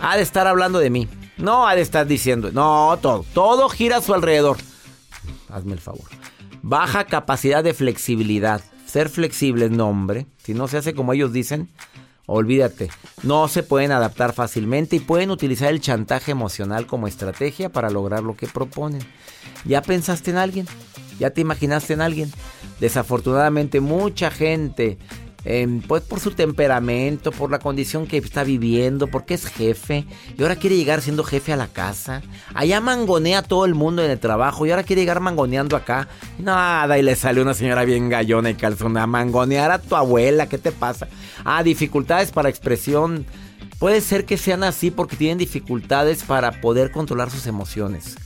Ha 0.00 0.16
de 0.16 0.22
estar 0.22 0.46
hablando 0.46 0.78
de 0.78 0.88
mí. 0.88 1.08
No 1.40 1.66
ha 1.66 1.74
de 1.74 1.80
estar 1.80 2.06
diciendo. 2.06 2.50
No, 2.52 2.98
todo. 3.00 3.24
Todo 3.32 3.68
gira 3.68 3.96
a 3.98 4.02
su 4.02 4.14
alrededor. 4.14 4.58
Hazme 5.48 5.72
el 5.72 5.80
favor. 5.80 6.04
Baja 6.62 7.04
capacidad 7.04 7.64
de 7.64 7.74
flexibilidad. 7.74 8.60
Ser 8.86 9.08
flexible, 9.08 9.70
no, 9.70 9.88
hombre. 9.88 10.26
Si 10.42 10.52
no 10.52 10.68
se 10.68 10.76
hace 10.76 10.94
como 10.94 11.12
ellos 11.12 11.32
dicen, 11.32 11.70
olvídate. 12.26 12.90
No 13.22 13.48
se 13.48 13.62
pueden 13.62 13.92
adaptar 13.92 14.32
fácilmente 14.32 14.96
y 14.96 15.00
pueden 15.00 15.30
utilizar 15.30 15.70
el 15.70 15.80
chantaje 15.80 16.32
emocional 16.32 16.86
como 16.86 17.06
estrategia 17.06 17.70
para 17.70 17.90
lograr 17.90 18.22
lo 18.22 18.36
que 18.36 18.46
proponen. 18.46 19.02
¿Ya 19.64 19.80
pensaste 19.82 20.30
en 20.30 20.36
alguien? 20.36 20.66
¿Ya 21.18 21.30
te 21.30 21.40
imaginaste 21.40 21.94
en 21.94 22.00
alguien? 22.00 22.32
Desafortunadamente 22.80 23.80
mucha 23.80 24.30
gente, 24.30 24.98
em, 25.44 25.80
pues 25.80 26.02
por 26.02 26.20
su 26.20 26.32
temperamento, 26.32 27.32
por 27.32 27.50
la 27.50 27.58
condición 27.58 28.06
que 28.06 28.18
está 28.18 28.44
viviendo, 28.44 29.06
porque 29.06 29.34
es 29.34 29.46
jefe 29.46 30.04
y 30.36 30.42
ahora 30.42 30.56
quiere 30.56 30.76
llegar 30.76 31.02
siendo 31.02 31.24
jefe 31.24 31.52
a 31.52 31.56
la 31.56 31.68
casa. 31.68 32.22
Allá 32.54 32.80
mangonea 32.80 33.42
todo 33.42 33.64
el 33.64 33.74
mundo 33.74 34.04
en 34.04 34.10
el 34.10 34.18
trabajo 34.18 34.66
y 34.66 34.70
ahora 34.70 34.82
quiere 34.82 35.02
llegar 35.02 35.20
mangoneando 35.20 35.76
acá. 35.76 36.08
Nada, 36.38 36.98
y 36.98 37.02
le 37.02 37.16
sale 37.16 37.42
una 37.42 37.54
señora 37.54 37.84
bien 37.84 38.08
gallona 38.08 38.50
y 38.50 38.54
calzona. 38.54 39.06
Mangonear 39.06 39.70
a 39.70 39.78
tu 39.78 39.96
abuela, 39.96 40.48
¿qué 40.48 40.58
te 40.58 40.72
pasa? 40.72 41.08
Ah, 41.44 41.62
dificultades 41.62 42.30
para 42.32 42.48
expresión. 42.48 43.26
Puede 43.78 44.02
ser 44.02 44.26
que 44.26 44.36
sean 44.36 44.62
así 44.62 44.90
porque 44.90 45.16
tienen 45.16 45.38
dificultades 45.38 46.22
para 46.22 46.60
poder 46.60 46.90
controlar 46.90 47.30
sus 47.30 47.46
emociones. 47.46 48.16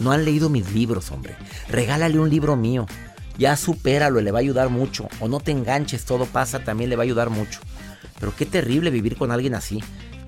No 0.00 0.12
han 0.12 0.24
leído 0.24 0.50
mis 0.50 0.70
libros, 0.72 1.10
hombre. 1.10 1.36
Regálale 1.68 2.18
un 2.18 2.28
libro 2.28 2.56
mío. 2.56 2.86
Ya 3.38 3.56
supéralo, 3.56 4.20
le 4.20 4.30
va 4.30 4.38
a 4.38 4.40
ayudar 4.40 4.68
mucho. 4.68 5.08
O 5.20 5.28
no 5.28 5.40
te 5.40 5.50
enganches, 5.52 6.04
todo 6.04 6.26
pasa, 6.26 6.60
también 6.64 6.90
le 6.90 6.96
va 6.96 7.02
a 7.02 7.04
ayudar 7.04 7.30
mucho. 7.30 7.60
Pero 8.20 8.32
qué 8.36 8.46
terrible 8.46 8.90
vivir 8.90 9.16
con 9.16 9.30
alguien 9.30 9.54
así. 9.54 9.82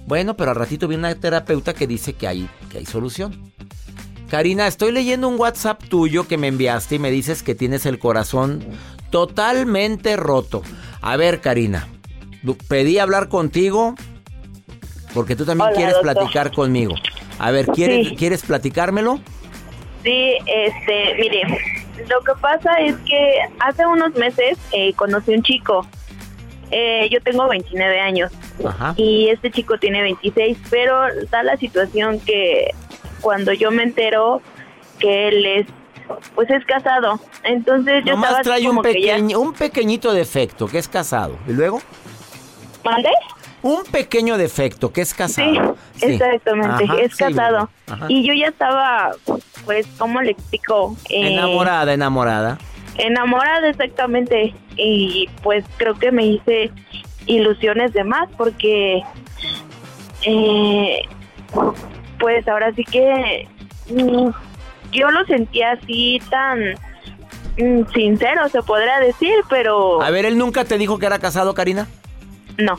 Bueno, 0.06 0.36
pero 0.36 0.50
al 0.50 0.56
ratito 0.56 0.88
viene 0.88 1.00
una 1.06 1.14
terapeuta 1.14 1.74
que 1.74 1.86
dice 1.86 2.14
que 2.14 2.26
hay, 2.28 2.48
que 2.70 2.78
hay 2.78 2.86
solución. 2.86 3.52
Karina, 4.28 4.66
estoy 4.66 4.90
leyendo 4.90 5.28
un 5.28 5.38
WhatsApp 5.38 5.82
tuyo 5.84 6.26
que 6.26 6.36
me 6.38 6.48
enviaste 6.48 6.96
y 6.96 6.98
me 6.98 7.10
dices 7.10 7.42
que 7.42 7.54
tienes 7.54 7.86
el 7.86 7.98
corazón 7.98 8.64
totalmente 9.10 10.16
roto. 10.16 10.62
A 11.00 11.16
ver, 11.16 11.40
Karina, 11.40 11.86
pedí 12.68 12.98
hablar 12.98 13.28
contigo 13.28 13.94
porque 15.12 15.36
tú 15.36 15.44
también 15.44 15.68
Hola, 15.68 15.76
quieres 15.76 15.94
doctor. 15.94 16.14
platicar 16.14 16.52
conmigo. 16.52 16.94
A 17.38 17.50
ver, 17.50 17.66
¿quieres, 17.66 18.08
Sí. 18.08 18.16
¿quieres 18.16 18.42
platicármelo? 18.42 19.20
Sí, 20.02 20.32
este, 20.46 21.14
mire, 21.20 21.42
lo 22.08 22.20
que 22.22 22.32
pasa 22.40 22.72
es 22.74 22.96
que 23.08 23.40
hace 23.60 23.86
unos 23.86 24.14
meses 24.14 24.58
eh, 24.72 24.92
conocí 24.94 25.32
un 25.34 25.42
chico. 25.42 25.86
Eh, 26.70 27.08
yo 27.10 27.20
tengo 27.20 27.46
29 27.48 28.00
años 28.00 28.32
y 28.96 29.28
este 29.28 29.50
chico 29.50 29.78
tiene 29.78 30.02
26, 30.02 30.58
pero 30.70 31.02
da 31.30 31.42
la 31.42 31.56
situación 31.56 32.18
que 32.20 32.70
cuando 33.20 33.52
yo 33.52 33.70
me 33.70 33.82
entero 33.84 34.40
que 34.98 35.28
él 35.28 35.46
es 35.46 35.66
pues 36.34 36.50
es 36.50 36.64
casado. 36.64 37.20
Entonces 37.44 38.04
yo 38.04 38.12
Nomás 38.12 38.42
trae 38.42 38.68
un, 38.68 38.82
pequeño, 38.82 39.38
un 39.40 39.52
pequeñito 39.52 40.12
defecto, 40.12 40.66
que 40.66 40.78
es 40.78 40.88
casado. 40.88 41.38
¿Y 41.46 41.52
luego? 41.52 41.80
¿Mande? 42.84 43.10
Un 43.64 43.82
pequeño 43.84 44.36
defecto, 44.36 44.92
que 44.92 45.00
es 45.00 45.14
casado. 45.14 45.74
Sí, 45.96 46.04
exactamente, 46.04 46.84
es 47.00 47.16
casado. 47.16 47.70
Y 48.08 48.22
yo 48.22 48.34
ya 48.34 48.48
estaba, 48.48 49.12
pues, 49.64 49.86
¿cómo 49.96 50.20
le 50.20 50.32
explico? 50.32 50.94
Eh, 51.08 51.32
enamorada, 51.32 51.94
enamorada. 51.94 52.58
Enamorada, 52.98 53.66
exactamente. 53.70 54.54
Y 54.76 55.30
pues 55.42 55.64
creo 55.78 55.94
que 55.94 56.12
me 56.12 56.26
hice 56.26 56.70
ilusiones 57.24 57.94
de 57.94 58.04
más 58.04 58.28
porque, 58.36 59.02
eh, 60.26 61.00
pues 62.18 62.46
ahora 62.46 62.70
sí 62.74 62.84
que 62.84 63.48
mm, 63.88 64.28
yo 64.92 65.10
lo 65.10 65.24
sentía 65.24 65.72
así 65.72 66.20
tan 66.28 66.74
mm, 67.56 67.90
sincero, 67.94 68.46
se 68.50 68.60
podría 68.60 69.00
decir, 69.00 69.36
pero... 69.48 70.02
A 70.02 70.10
ver, 70.10 70.26
¿él 70.26 70.36
nunca 70.36 70.66
te 70.66 70.76
dijo 70.76 70.98
que 70.98 71.06
era 71.06 71.18
casado, 71.18 71.54
Karina? 71.54 71.88
No. 72.58 72.76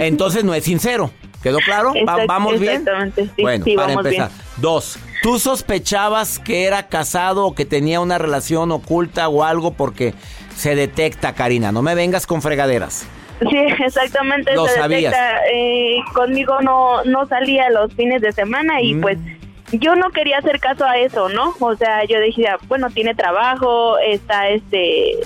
Entonces 0.00 0.44
no 0.44 0.54
es 0.54 0.64
sincero. 0.64 1.10
¿Quedó 1.42 1.58
claro? 1.58 1.92
¿Vamos 2.26 2.58
bien? 2.58 2.78
Exactamente, 2.78 3.24
sí. 3.36 3.42
Bueno, 3.42 3.64
para 3.76 3.92
empezar. 3.92 4.30
Dos, 4.56 4.98
¿tú 5.22 5.38
sospechabas 5.38 6.38
que 6.40 6.64
era 6.64 6.88
casado 6.88 7.46
o 7.46 7.54
que 7.54 7.64
tenía 7.64 8.00
una 8.00 8.18
relación 8.18 8.72
oculta 8.72 9.28
o 9.28 9.44
algo 9.44 9.72
porque 9.72 10.14
se 10.56 10.74
detecta, 10.74 11.34
Karina? 11.34 11.70
No 11.70 11.82
me 11.82 11.94
vengas 11.94 12.26
con 12.26 12.42
fregaderas. 12.42 13.06
Sí, 13.38 13.58
exactamente. 13.84 14.54
Lo 14.54 14.66
se 14.66 14.74
sabías. 14.74 15.12
Detecta. 15.12 15.38
Eh, 15.52 15.98
conmigo 16.14 16.60
no, 16.62 17.04
no 17.04 17.26
salía 17.26 17.70
los 17.70 17.92
fines 17.94 18.22
de 18.22 18.32
semana 18.32 18.80
y 18.80 18.94
Mm. 18.94 19.00
pues 19.02 19.18
yo 19.72 19.94
no 19.94 20.10
quería 20.10 20.38
hacer 20.38 20.58
caso 20.58 20.84
a 20.84 20.96
eso, 20.98 21.28
¿no? 21.28 21.54
O 21.60 21.76
sea, 21.76 22.04
yo 22.04 22.18
decía, 22.18 22.56
bueno, 22.66 22.88
tiene 22.90 23.14
trabajo, 23.14 23.98
está 23.98 24.48
este 24.48 25.18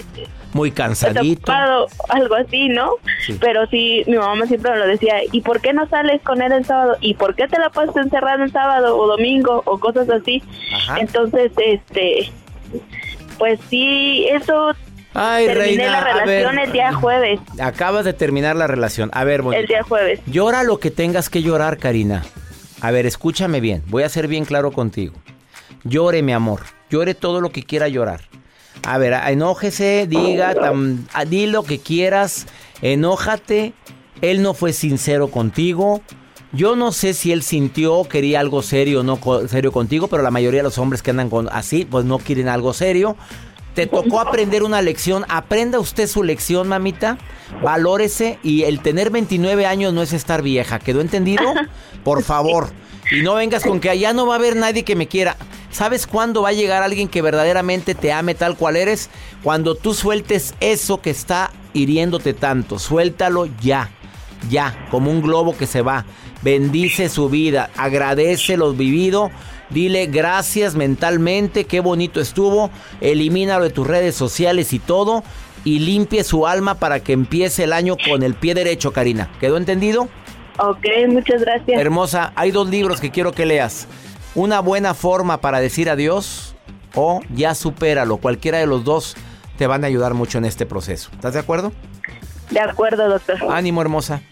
Muy 0.52 0.70
cansadito. 0.72 1.52
algo 1.52 2.34
así, 2.34 2.68
¿no? 2.68 2.94
Sí. 3.24 3.36
Pero 3.40 3.66
sí, 3.68 4.02
mi 4.06 4.16
mamá 4.16 4.46
siempre 4.46 4.72
me 4.72 4.78
lo 4.78 4.86
decía, 4.86 5.16
¿y 5.30 5.40
por 5.42 5.60
qué 5.60 5.72
no 5.72 5.88
sales 5.88 6.20
con 6.22 6.42
él 6.42 6.52
el 6.52 6.64
sábado? 6.64 6.96
¿Y 7.00 7.14
por 7.14 7.34
qué 7.34 7.46
te 7.48 7.58
la 7.58 7.70
pasas 7.70 7.96
encerrado 7.96 8.42
el 8.42 8.50
sábado 8.52 8.96
o 8.98 9.06
domingo 9.06 9.62
o 9.64 9.78
cosas 9.78 10.08
así? 10.10 10.42
Ajá. 10.74 10.98
Entonces, 11.00 11.52
este, 11.64 12.32
pues 13.38 13.60
sí, 13.68 14.26
eso 14.30 14.72
Ay, 15.14 15.46
terminé 15.46 15.66
reina, 15.66 15.90
la 15.92 16.04
relación 16.04 16.56
ver. 16.56 16.64
el 16.66 16.72
día 16.72 16.92
jueves, 16.92 17.40
Acabas 17.60 18.04
de 18.04 18.12
terminar 18.12 18.56
la 18.56 18.66
relación. 18.66 19.10
A 19.12 19.24
ver, 19.24 19.42
bonita. 19.42 19.60
el 19.60 19.66
día 19.66 19.82
jueves. 19.82 20.20
Llora 20.26 20.62
lo 20.62 20.78
que 20.78 20.90
tengas 20.90 21.30
que 21.30 21.42
llorar, 21.42 21.78
Karina. 21.78 22.22
A 22.80 22.90
ver, 22.90 23.06
escúchame 23.06 23.60
bien. 23.60 23.82
Voy 23.86 24.02
a 24.04 24.08
ser 24.08 24.26
bien 24.26 24.44
claro 24.44 24.72
contigo. 24.72 25.14
Llore, 25.84 26.22
mi 26.22 26.32
amor. 26.32 26.60
Llore 26.90 27.14
todo 27.14 27.40
lo 27.40 27.50
que 27.50 27.62
quiera 27.62 27.88
llorar. 27.88 28.20
A 28.82 28.98
ver, 28.98 29.12
enójese, 29.28 30.06
diga, 30.08 30.54
tam- 30.54 31.06
a- 31.12 31.24
di 31.24 31.46
lo 31.46 31.62
que 31.64 31.78
quieras. 31.78 32.46
Enójate. 32.82 33.72
Él 34.20 34.42
no 34.42 34.54
fue 34.54 34.72
sincero 34.72 35.28
contigo. 35.28 36.00
Yo 36.52 36.74
no 36.76 36.90
sé 36.92 37.14
si 37.14 37.30
él 37.32 37.42
sintió, 37.42 38.04
quería 38.04 38.40
algo 38.40 38.60
serio 38.62 39.00
o 39.00 39.02
no 39.02 39.18
serio 39.48 39.70
contigo, 39.70 40.08
pero 40.08 40.22
la 40.22 40.30
mayoría 40.32 40.58
de 40.60 40.64
los 40.64 40.78
hombres 40.78 41.00
que 41.02 41.10
andan 41.10 41.30
con 41.30 41.48
así, 41.52 41.84
pues 41.84 42.04
no 42.04 42.18
quieren 42.18 42.48
algo 42.48 42.72
serio. 42.72 43.16
Te 43.74 43.86
tocó 43.86 44.18
aprender 44.20 44.62
una 44.64 44.82
lección. 44.82 45.24
Aprenda 45.28 45.78
usted 45.78 46.06
su 46.08 46.22
lección, 46.24 46.66
mamita. 46.68 47.18
Valórese. 47.62 48.38
Y 48.42 48.64
el 48.64 48.80
tener 48.80 49.10
29 49.10 49.64
años 49.66 49.92
no 49.94 50.02
es 50.02 50.12
estar 50.12 50.42
vieja. 50.42 50.78
¿Quedó 50.80 51.00
entendido? 51.00 51.44
Por 52.04 52.22
favor. 52.24 52.70
Y 53.12 53.22
no 53.22 53.34
vengas 53.34 53.62
con 53.64 53.78
que 53.80 53.90
allá 53.90 54.12
no 54.12 54.26
va 54.26 54.34
a 54.34 54.38
haber 54.38 54.56
nadie 54.56 54.84
que 54.84 54.96
me 54.96 55.06
quiera. 55.08 55.36
¿Sabes 55.70 56.06
cuándo 56.06 56.42
va 56.42 56.48
a 56.48 56.52
llegar 56.52 56.82
alguien 56.82 57.08
que 57.08 57.22
verdaderamente 57.22 57.94
te 57.94 58.12
ame 58.12 58.34
tal 58.34 58.56
cual 58.56 58.76
eres? 58.76 59.08
Cuando 59.42 59.74
tú 59.74 59.94
sueltes 59.94 60.54
eso 60.60 61.00
que 61.00 61.10
está 61.10 61.50
hiriéndote 61.74 62.34
tanto. 62.34 62.78
Suéltalo 62.78 63.46
ya. 63.60 63.90
Ya. 64.48 64.86
Como 64.90 65.10
un 65.10 65.22
globo 65.22 65.56
que 65.56 65.66
se 65.66 65.82
va. 65.82 66.04
Bendice 66.42 67.08
su 67.08 67.28
vida. 67.28 67.70
Agradece 67.76 68.56
lo 68.56 68.72
vivido. 68.72 69.30
Dile 69.70 70.06
gracias 70.06 70.74
mentalmente, 70.74 71.64
qué 71.64 71.78
bonito 71.78 72.20
estuvo. 72.20 72.70
Elimínalo 73.00 73.62
de 73.62 73.70
tus 73.70 73.86
redes 73.86 74.16
sociales 74.16 74.72
y 74.72 74.80
todo. 74.80 75.22
Y 75.64 75.78
limpie 75.80 76.24
su 76.24 76.46
alma 76.46 76.74
para 76.74 77.00
que 77.00 77.12
empiece 77.12 77.64
el 77.64 77.72
año 77.72 77.96
con 78.08 78.22
el 78.22 78.34
pie 78.34 78.54
derecho, 78.54 78.92
Karina. 78.92 79.30
¿Quedó 79.38 79.56
entendido? 79.58 80.08
Ok, 80.58 80.84
muchas 81.08 81.42
gracias. 81.42 81.80
Hermosa, 81.80 82.32
hay 82.34 82.50
dos 82.50 82.68
libros 82.68 83.00
que 83.00 83.10
quiero 83.10 83.32
que 83.32 83.46
leas. 83.46 83.86
Una 84.34 84.60
buena 84.60 84.94
forma 84.94 85.40
para 85.40 85.60
decir 85.60 85.90
adiós 85.90 86.54
o 86.94 87.20
ya 87.34 87.54
supéralo. 87.54 88.18
Cualquiera 88.18 88.58
de 88.58 88.66
los 88.66 88.84
dos 88.84 89.16
te 89.58 89.66
van 89.66 89.84
a 89.84 89.88
ayudar 89.88 90.14
mucho 90.14 90.38
en 90.38 90.44
este 90.44 90.66
proceso. 90.66 91.10
¿Estás 91.12 91.34
de 91.34 91.40
acuerdo? 91.40 91.72
De 92.50 92.60
acuerdo, 92.60 93.08
doctor. 93.08 93.38
Ánimo, 93.50 93.82
hermosa. 93.82 94.22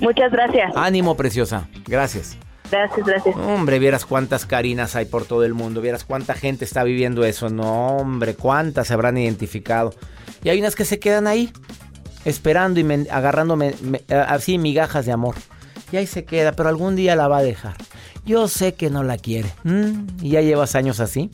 Muchas 0.00 0.32
gracias. 0.32 0.72
Ánimo, 0.76 1.16
preciosa. 1.16 1.68
Gracias. 1.86 2.36
Gracias, 2.70 3.04
gracias. 3.04 3.36
Hombre, 3.36 3.78
vieras 3.80 4.06
cuántas 4.06 4.46
Karinas 4.46 4.94
hay 4.94 5.04
por 5.04 5.24
todo 5.24 5.44
el 5.44 5.54
mundo. 5.54 5.80
Vieras 5.80 6.04
cuánta 6.04 6.34
gente 6.34 6.64
está 6.64 6.84
viviendo 6.84 7.24
eso. 7.24 7.50
No, 7.50 7.96
hombre, 7.96 8.34
cuántas 8.34 8.86
se 8.86 8.94
habrán 8.94 9.18
identificado. 9.18 9.92
Y 10.44 10.48
hay 10.50 10.60
unas 10.60 10.76
que 10.76 10.84
se 10.84 11.00
quedan 11.00 11.26
ahí, 11.26 11.52
esperando 12.24 12.78
y 12.80 12.84
men- 12.84 13.08
agarrando 13.10 13.56
me- 13.56 13.74
me- 13.82 14.02
eh, 14.08 14.14
así 14.28 14.56
migajas 14.56 15.04
de 15.04 15.12
amor. 15.12 15.34
Y 15.92 15.96
ahí 15.96 16.06
se 16.06 16.24
queda, 16.24 16.52
pero 16.52 16.68
algún 16.68 16.94
día 16.94 17.16
la 17.16 17.26
va 17.28 17.38
a 17.38 17.42
dejar. 17.42 17.74
Yo 18.24 18.48
sé 18.48 18.74
que 18.74 18.90
no 18.90 19.02
la 19.02 19.18
quiere. 19.18 19.52
¿Mm? 19.64 20.06
Y 20.22 20.30
ya 20.30 20.40
llevas 20.40 20.74
años 20.74 21.00
así. 21.00 21.30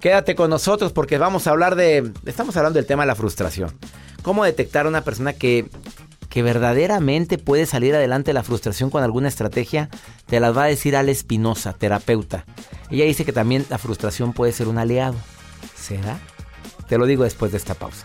Quédate 0.00 0.34
con 0.34 0.50
nosotros 0.50 0.92
porque 0.92 1.18
vamos 1.18 1.46
a 1.46 1.50
hablar 1.50 1.74
de... 1.74 2.12
Estamos 2.24 2.56
hablando 2.56 2.78
del 2.78 2.86
tema 2.86 3.02
de 3.02 3.08
la 3.08 3.14
frustración. 3.14 3.76
¿Cómo 4.22 4.44
detectar 4.44 4.86
a 4.86 4.88
una 4.88 5.02
persona 5.02 5.32
que, 5.32 5.68
que 6.28 6.42
verdaderamente 6.42 7.38
puede 7.38 7.66
salir 7.66 7.94
adelante 7.94 8.30
de 8.30 8.34
la 8.34 8.44
frustración 8.44 8.90
con 8.90 9.02
alguna 9.02 9.28
estrategia? 9.28 9.88
Te 10.26 10.38
las 10.38 10.56
va 10.56 10.64
a 10.64 10.68
decir 10.68 10.96
Ale 10.96 11.10
Espinosa, 11.10 11.72
terapeuta. 11.72 12.44
Ella 12.90 13.04
dice 13.04 13.24
que 13.24 13.32
también 13.32 13.66
la 13.70 13.78
frustración 13.78 14.32
puede 14.32 14.52
ser 14.52 14.68
un 14.68 14.78
aliado. 14.78 15.16
¿Será? 15.74 16.18
Te 16.88 16.96
lo 16.96 17.06
digo 17.06 17.24
después 17.24 17.50
de 17.50 17.58
esta 17.58 17.74
pausa. 17.74 18.04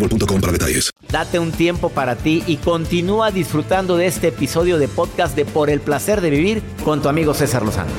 Date 1.09 1.39
un 1.39 1.51
tiempo 1.51 1.89
para 1.89 2.15
ti 2.15 2.43
y 2.47 2.57
continúa 2.57 3.31
disfrutando 3.31 3.97
de 3.97 4.07
este 4.07 4.29
episodio 4.29 4.79
de 4.79 4.87
podcast 4.87 5.35
de 5.35 5.45
Por 5.45 5.69
el 5.69 5.79
placer 5.79 6.21
de 6.21 6.29
vivir 6.29 6.63
con 6.83 7.01
tu 7.01 7.09
amigo 7.09 7.33
César 7.33 7.63
Lozano. 7.63 7.91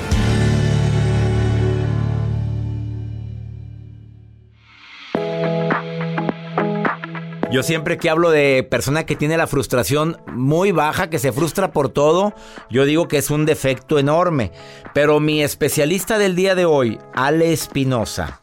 Yo 7.53 7.63
siempre 7.63 7.99
que 7.99 8.09
hablo 8.09 8.31
de 8.31 8.67
persona 8.69 9.05
que 9.05 9.15
tiene 9.15 9.37
la 9.37 9.47
frustración 9.47 10.17
muy 10.27 10.73
baja, 10.73 11.11
que 11.11 11.19
se 11.19 11.33
frustra 11.33 11.71
por 11.71 11.91
todo, 11.91 12.35
yo 12.71 12.87
digo 12.87 13.09
que 13.09 13.19
es 13.19 13.31
un 13.31 13.45
defecto 13.45 13.99
enorme. 13.99 14.53
Pero 14.95 15.21
mi 15.21 15.43
especialista 15.43 16.17
del 16.17 16.35
día 16.35 16.55
de 16.55 16.65
hoy, 16.65 16.99
Ale 17.15 17.53
Espinosa, 17.53 18.42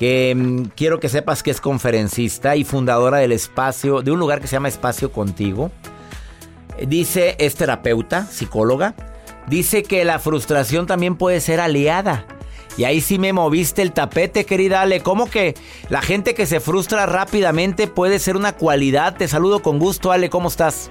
que 0.00 0.34
mm, 0.34 0.62
quiero 0.76 0.98
que 0.98 1.10
sepas 1.10 1.42
que 1.42 1.50
es 1.50 1.60
conferencista 1.60 2.56
y 2.56 2.64
fundadora 2.64 3.18
del 3.18 3.32
espacio, 3.32 4.00
de 4.00 4.10
un 4.10 4.18
lugar 4.18 4.40
que 4.40 4.46
se 4.46 4.56
llama 4.56 4.68
Espacio 4.68 5.12
Contigo. 5.12 5.70
Dice, 6.88 7.36
es 7.38 7.54
terapeuta, 7.54 8.24
psicóloga. 8.24 8.94
Dice 9.46 9.82
que 9.82 10.06
la 10.06 10.18
frustración 10.18 10.86
también 10.86 11.16
puede 11.16 11.40
ser 11.40 11.60
aliada. 11.60 12.24
Y 12.78 12.84
ahí 12.84 13.02
sí 13.02 13.18
me 13.18 13.34
moviste 13.34 13.82
el 13.82 13.92
tapete, 13.92 14.46
querida 14.46 14.80
Ale. 14.80 15.00
¿Cómo 15.00 15.28
que 15.28 15.52
la 15.90 16.00
gente 16.00 16.32
que 16.32 16.46
se 16.46 16.60
frustra 16.60 17.04
rápidamente 17.04 17.86
puede 17.86 18.20
ser 18.20 18.36
una 18.36 18.54
cualidad? 18.54 19.18
Te 19.18 19.28
saludo 19.28 19.60
con 19.60 19.78
gusto, 19.78 20.12
Ale. 20.12 20.30
¿Cómo 20.30 20.48
estás? 20.48 20.90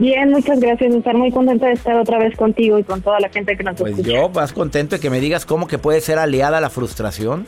Bien, 0.00 0.28
muchas 0.28 0.58
gracias. 0.58 0.92
Estar 0.92 1.16
muy 1.16 1.30
contenta 1.30 1.68
de 1.68 1.74
estar 1.74 1.96
otra 1.96 2.18
vez 2.18 2.36
contigo 2.36 2.80
y 2.80 2.82
con 2.82 3.00
toda 3.00 3.20
la 3.20 3.28
gente 3.28 3.56
que 3.56 3.62
nos 3.62 3.76
pues 3.76 3.96
Yo, 3.98 4.28
vas 4.28 4.52
contento 4.52 4.96
de 4.96 5.00
que 5.00 5.08
me 5.08 5.20
digas 5.20 5.46
cómo 5.46 5.68
que 5.68 5.78
puede 5.78 6.00
ser 6.00 6.18
aliada 6.18 6.60
la 6.60 6.70
frustración. 6.70 7.46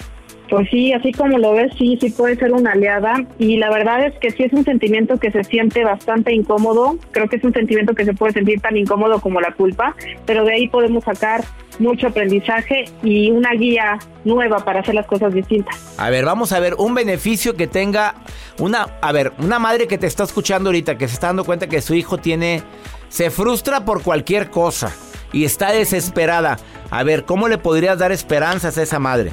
Pues 0.48 0.68
sí, 0.70 0.92
así 0.92 1.12
como 1.12 1.38
lo 1.38 1.52
ves, 1.52 1.72
sí, 1.78 1.96
sí 2.00 2.10
puede 2.10 2.36
ser 2.36 2.52
una 2.52 2.72
aliada. 2.72 3.24
Y 3.38 3.56
la 3.56 3.70
verdad 3.70 4.06
es 4.06 4.18
que 4.18 4.30
sí 4.30 4.42
es 4.42 4.52
un 4.52 4.64
sentimiento 4.64 5.18
que 5.18 5.30
se 5.30 5.44
siente 5.44 5.82
bastante 5.84 6.34
incómodo. 6.34 6.98
Creo 7.10 7.28
que 7.28 7.36
es 7.36 7.44
un 7.44 7.52
sentimiento 7.52 7.94
que 7.94 8.04
se 8.04 8.12
puede 8.12 8.34
sentir 8.34 8.60
tan 8.60 8.76
incómodo 8.76 9.20
como 9.20 9.40
la 9.40 9.52
culpa, 9.52 9.94
pero 10.26 10.44
de 10.44 10.54
ahí 10.54 10.68
podemos 10.68 11.04
sacar 11.04 11.42
mucho 11.78 12.08
aprendizaje 12.08 12.84
y 13.02 13.30
una 13.30 13.52
guía 13.52 13.98
nueva 14.24 14.64
para 14.64 14.80
hacer 14.80 14.94
las 14.94 15.06
cosas 15.06 15.32
distintas. 15.32 15.94
A 15.98 16.10
ver, 16.10 16.24
vamos 16.24 16.52
a 16.52 16.60
ver 16.60 16.74
un 16.74 16.94
beneficio 16.94 17.54
que 17.54 17.66
tenga 17.66 18.14
una, 18.58 18.88
a 19.00 19.12
ver, 19.12 19.32
una 19.38 19.58
madre 19.58 19.86
que 19.86 19.98
te 19.98 20.06
está 20.06 20.24
escuchando 20.24 20.68
ahorita, 20.68 20.98
que 20.98 21.08
se 21.08 21.14
está 21.14 21.28
dando 21.28 21.44
cuenta 21.44 21.66
que 21.66 21.80
su 21.80 21.94
hijo 21.94 22.18
tiene, 22.18 22.62
se 23.08 23.30
frustra 23.30 23.84
por 23.84 24.02
cualquier 24.02 24.50
cosa 24.50 24.94
y 25.32 25.44
está 25.44 25.72
desesperada. 25.72 26.58
A 26.90 27.02
ver, 27.04 27.24
¿cómo 27.24 27.48
le 27.48 27.58
podrías 27.58 27.98
dar 27.98 28.12
esperanzas 28.12 28.76
a 28.78 28.82
esa 28.82 28.98
madre? 28.98 29.32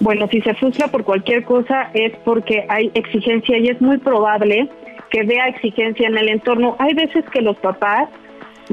Bueno, 0.00 0.28
si 0.30 0.40
se 0.42 0.54
frustra 0.54 0.88
por 0.88 1.04
cualquier 1.04 1.44
cosa 1.44 1.90
es 1.92 2.12
porque 2.24 2.64
hay 2.68 2.90
exigencia 2.94 3.58
y 3.58 3.68
es 3.68 3.80
muy 3.80 3.98
probable 3.98 4.68
que 5.10 5.22
vea 5.24 5.48
exigencia 5.48 6.06
en 6.06 6.16
el 6.16 6.28
entorno. 6.28 6.76
Hay 6.78 6.94
veces 6.94 7.24
que 7.32 7.40
los 7.40 7.56
papás 7.56 8.08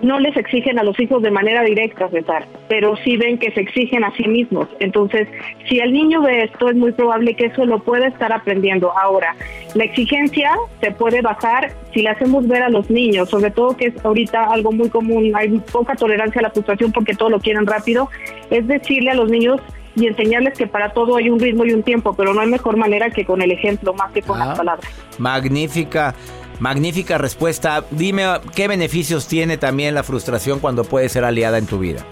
no 0.01 0.19
les 0.19 0.35
exigen 0.35 0.77
a 0.77 0.83
los 0.83 0.99
hijos 0.99 1.21
de 1.23 1.31
manera 1.31 1.63
directa, 1.63 2.09
César, 2.09 2.45
pero 2.67 2.95
sí 2.97 3.17
ven 3.17 3.37
que 3.37 3.51
se 3.51 3.61
exigen 3.61 4.03
a 4.03 4.11
sí 4.15 4.27
mismos. 4.27 4.67
Entonces, 4.79 5.27
si 5.67 5.79
el 5.79 5.93
niño 5.93 6.21
ve 6.21 6.43
esto, 6.43 6.69
es 6.69 6.75
muy 6.75 6.91
probable 6.91 7.33
que 7.35 7.45
eso 7.45 7.65
lo 7.65 7.79
pueda 7.79 8.07
estar 8.07 8.31
aprendiendo. 8.33 8.91
Ahora, 8.97 9.35
la 9.73 9.85
exigencia 9.85 10.51
se 10.81 10.91
puede 10.91 11.21
bajar 11.21 11.71
si 11.93 12.01
le 12.01 12.09
hacemos 12.09 12.47
ver 12.47 12.63
a 12.63 12.69
los 12.69 12.89
niños, 12.89 13.29
sobre 13.29 13.51
todo 13.51 13.75
que 13.77 13.87
es 13.87 14.05
ahorita 14.05 14.43
algo 14.43 14.71
muy 14.71 14.89
común, 14.89 15.31
hay 15.33 15.59
poca 15.71 15.95
tolerancia 15.95 16.39
a 16.39 16.43
la 16.43 16.49
frustración 16.51 16.91
porque 16.91 17.15
todo 17.15 17.29
lo 17.29 17.39
quieren 17.39 17.65
rápido, 17.65 18.09
es 18.49 18.67
decirle 18.67 19.11
a 19.11 19.15
los 19.15 19.29
niños 19.29 19.61
y 19.95 20.07
enseñarles 20.07 20.57
que 20.57 20.67
para 20.67 20.91
todo 20.91 21.17
hay 21.17 21.29
un 21.29 21.39
ritmo 21.39 21.65
y 21.65 21.71
un 21.71 21.83
tiempo, 21.83 22.13
pero 22.13 22.33
no 22.33 22.41
hay 22.41 22.47
mejor 22.47 22.77
manera 22.77 23.09
que 23.09 23.25
con 23.25 23.41
el 23.41 23.51
ejemplo, 23.51 23.93
más 23.93 24.11
que 24.11 24.21
con 24.21 24.39
las 24.39 24.49
ah, 24.49 24.53
palabras. 24.55 24.89
Magnífica, 25.17 26.13
magnífica 26.59 27.17
respuesta. 27.17 27.83
Dime, 27.91 28.25
¿qué 28.55 28.67
beneficios 28.67 29.27
tiene 29.27 29.57
también 29.57 29.95
la 29.95 30.03
frustración 30.03 30.59
cuando 30.59 30.83
puede 30.83 31.09
ser 31.09 31.23
aliada 31.23 31.57
en 31.57 31.65
tu 31.65 31.79
vida? 31.79 32.05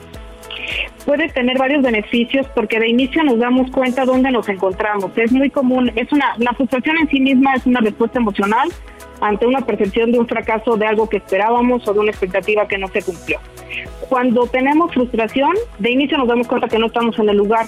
Puede 1.06 1.28
tener 1.30 1.58
varios 1.58 1.84
beneficios 1.84 2.48
porque 2.56 2.80
de 2.80 2.88
inicio 2.88 3.24
nos 3.24 3.38
damos 3.38 3.70
cuenta 3.72 4.06
dónde 4.06 4.32
nos 4.32 4.48
encontramos. 4.48 5.12
Es 5.18 5.34
muy 5.34 5.50
común, 5.50 5.92
es 5.96 6.12
una, 6.14 6.34
la 6.38 6.54
frustración 6.54 6.98
en 6.98 7.10
sí 7.10 7.20
misma 7.20 7.56
es 7.56 7.66
una 7.66 7.82
respuesta 7.82 8.20
emocional 8.20 8.70
ante 9.22 9.48
una 9.48 9.62
percepción 9.62 10.12
de 10.12 10.20
un 10.20 10.28
fracaso 10.28 10.78
de 10.78 10.86
algo 10.86 11.08
que 11.08 11.18
esperábamos 11.18 11.88
o 11.88 11.94
de 11.94 12.00
una 12.00 12.12
expectativa 12.12 12.68
que 12.68 12.78
no 12.78 12.88
se 12.88 13.02
cumplió. 13.02 13.40
Cuando 14.10 14.46
tenemos 14.48 14.94
frustración, 14.94 15.54
de 15.80 15.92
inicio 15.92 16.18
nos 16.18 16.28
damos 16.28 16.48
cuenta 16.48 16.68
que 16.68 16.78
no 16.78 16.88
estamos 16.88 17.18
en 17.20 17.30
el 17.30 17.38
lugar 17.38 17.66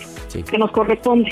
que 0.49 0.57
nos 0.57 0.71
corresponde. 0.71 1.31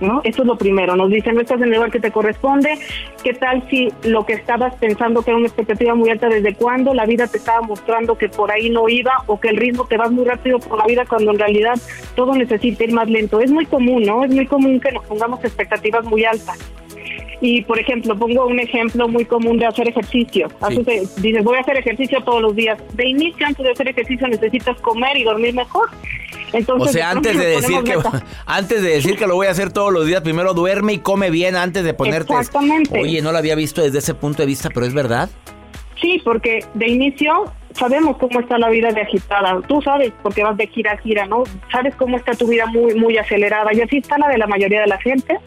¿No? 0.00 0.22
Eso 0.24 0.40
es 0.40 0.48
lo 0.48 0.56
primero. 0.56 0.96
Nos 0.96 1.10
dicen, 1.10 1.34
no 1.34 1.42
estás 1.42 1.58
en 1.58 1.64
el 1.64 1.74
lugar 1.74 1.90
que 1.90 2.00
te 2.00 2.10
corresponde. 2.10 2.78
¿Qué 3.22 3.34
tal 3.34 3.68
si 3.68 3.92
lo 4.02 4.24
que 4.24 4.32
estabas 4.32 4.74
pensando 4.76 5.20
que 5.20 5.30
era 5.30 5.36
una 5.36 5.46
expectativa 5.46 5.94
muy 5.94 6.08
alta 6.08 6.26
desde 6.28 6.54
cuándo 6.54 6.94
la 6.94 7.04
vida 7.04 7.26
te 7.26 7.36
estaba 7.36 7.60
mostrando 7.60 8.16
que 8.16 8.30
por 8.30 8.50
ahí 8.50 8.70
no 8.70 8.88
iba 8.88 9.12
o 9.26 9.38
que 9.38 9.48
el 9.48 9.58
ritmo 9.58 9.84
te 9.84 9.98
vas 9.98 10.10
muy 10.10 10.24
rápido 10.24 10.58
por 10.58 10.78
la 10.78 10.86
vida 10.86 11.04
cuando 11.06 11.32
en 11.32 11.38
realidad 11.38 11.74
todo 12.16 12.34
necesita 12.34 12.84
ir 12.84 12.94
más 12.94 13.10
lento? 13.10 13.40
Es 13.40 13.50
muy 13.50 13.66
común, 13.66 14.02
¿no? 14.04 14.24
Es 14.24 14.34
muy 14.34 14.46
común 14.46 14.80
que 14.80 14.90
nos 14.90 15.04
pongamos 15.04 15.44
expectativas 15.44 16.02
muy 16.06 16.24
altas. 16.24 16.58
Y, 17.40 17.62
por 17.62 17.78
ejemplo, 17.78 18.14
pongo 18.16 18.46
un 18.46 18.60
ejemplo 18.60 19.08
muy 19.08 19.24
común 19.24 19.58
de 19.58 19.66
hacer 19.66 19.88
ejercicio. 19.88 20.48
dices, 21.16 21.44
voy 21.44 21.56
a 21.56 21.60
hacer 21.60 21.78
ejercicio 21.78 22.22
todos 22.22 22.42
los 22.42 22.54
días. 22.54 22.78
De 22.94 23.08
inicio, 23.08 23.46
antes 23.46 23.64
de 23.64 23.72
hacer 23.72 23.88
ejercicio, 23.88 24.28
necesitas 24.28 24.78
comer 24.80 25.16
y 25.16 25.24
dormir 25.24 25.54
mejor. 25.54 25.88
Entonces, 26.52 26.90
o 26.90 26.92
sea, 26.92 27.10
antes 27.10 27.38
de 27.38 27.46
decir 27.46 27.82
que 27.82 27.96
antes 28.46 28.82
de 28.82 28.90
decir 28.90 29.16
que 29.16 29.26
lo 29.26 29.36
voy 29.36 29.46
a 29.46 29.50
hacer 29.50 29.72
todos 29.72 29.92
los 29.92 30.06
días, 30.06 30.20
primero 30.20 30.52
duerme 30.52 30.94
y 30.94 30.98
come 30.98 31.30
bien 31.30 31.56
antes 31.56 31.84
de 31.84 31.94
ponerte. 31.94 32.34
Exactamente. 32.34 33.00
Oye, 33.00 33.22
no 33.22 33.32
lo 33.32 33.38
había 33.38 33.54
visto 33.54 33.82
desde 33.82 33.98
ese 33.98 34.14
punto 34.14 34.42
de 34.42 34.46
vista, 34.46 34.68
pero 34.68 34.84
es 34.84 34.92
verdad. 34.92 35.30
Sí, 36.00 36.20
porque 36.24 36.64
de 36.74 36.88
inicio 36.88 37.52
sabemos 37.72 38.16
cómo 38.16 38.40
está 38.40 38.58
la 38.58 38.70
vida 38.70 38.90
de 38.90 39.02
agitada. 39.02 39.60
Tú 39.68 39.80
sabes, 39.82 40.12
porque 40.22 40.42
vas 40.42 40.56
de 40.56 40.66
gira 40.66 40.92
a 40.92 40.98
gira, 40.98 41.26
¿no? 41.26 41.44
Sabes 41.70 41.94
cómo 41.96 42.16
está 42.16 42.32
tu 42.32 42.46
vida 42.46 42.66
muy, 42.66 42.94
muy 42.94 43.18
acelerada. 43.18 43.72
Y 43.74 43.80
así 43.80 43.98
está 43.98 44.18
la 44.18 44.28
de 44.28 44.38
la 44.38 44.46
mayoría 44.46 44.80
de 44.80 44.86
la 44.86 44.98
gente. 44.98 45.38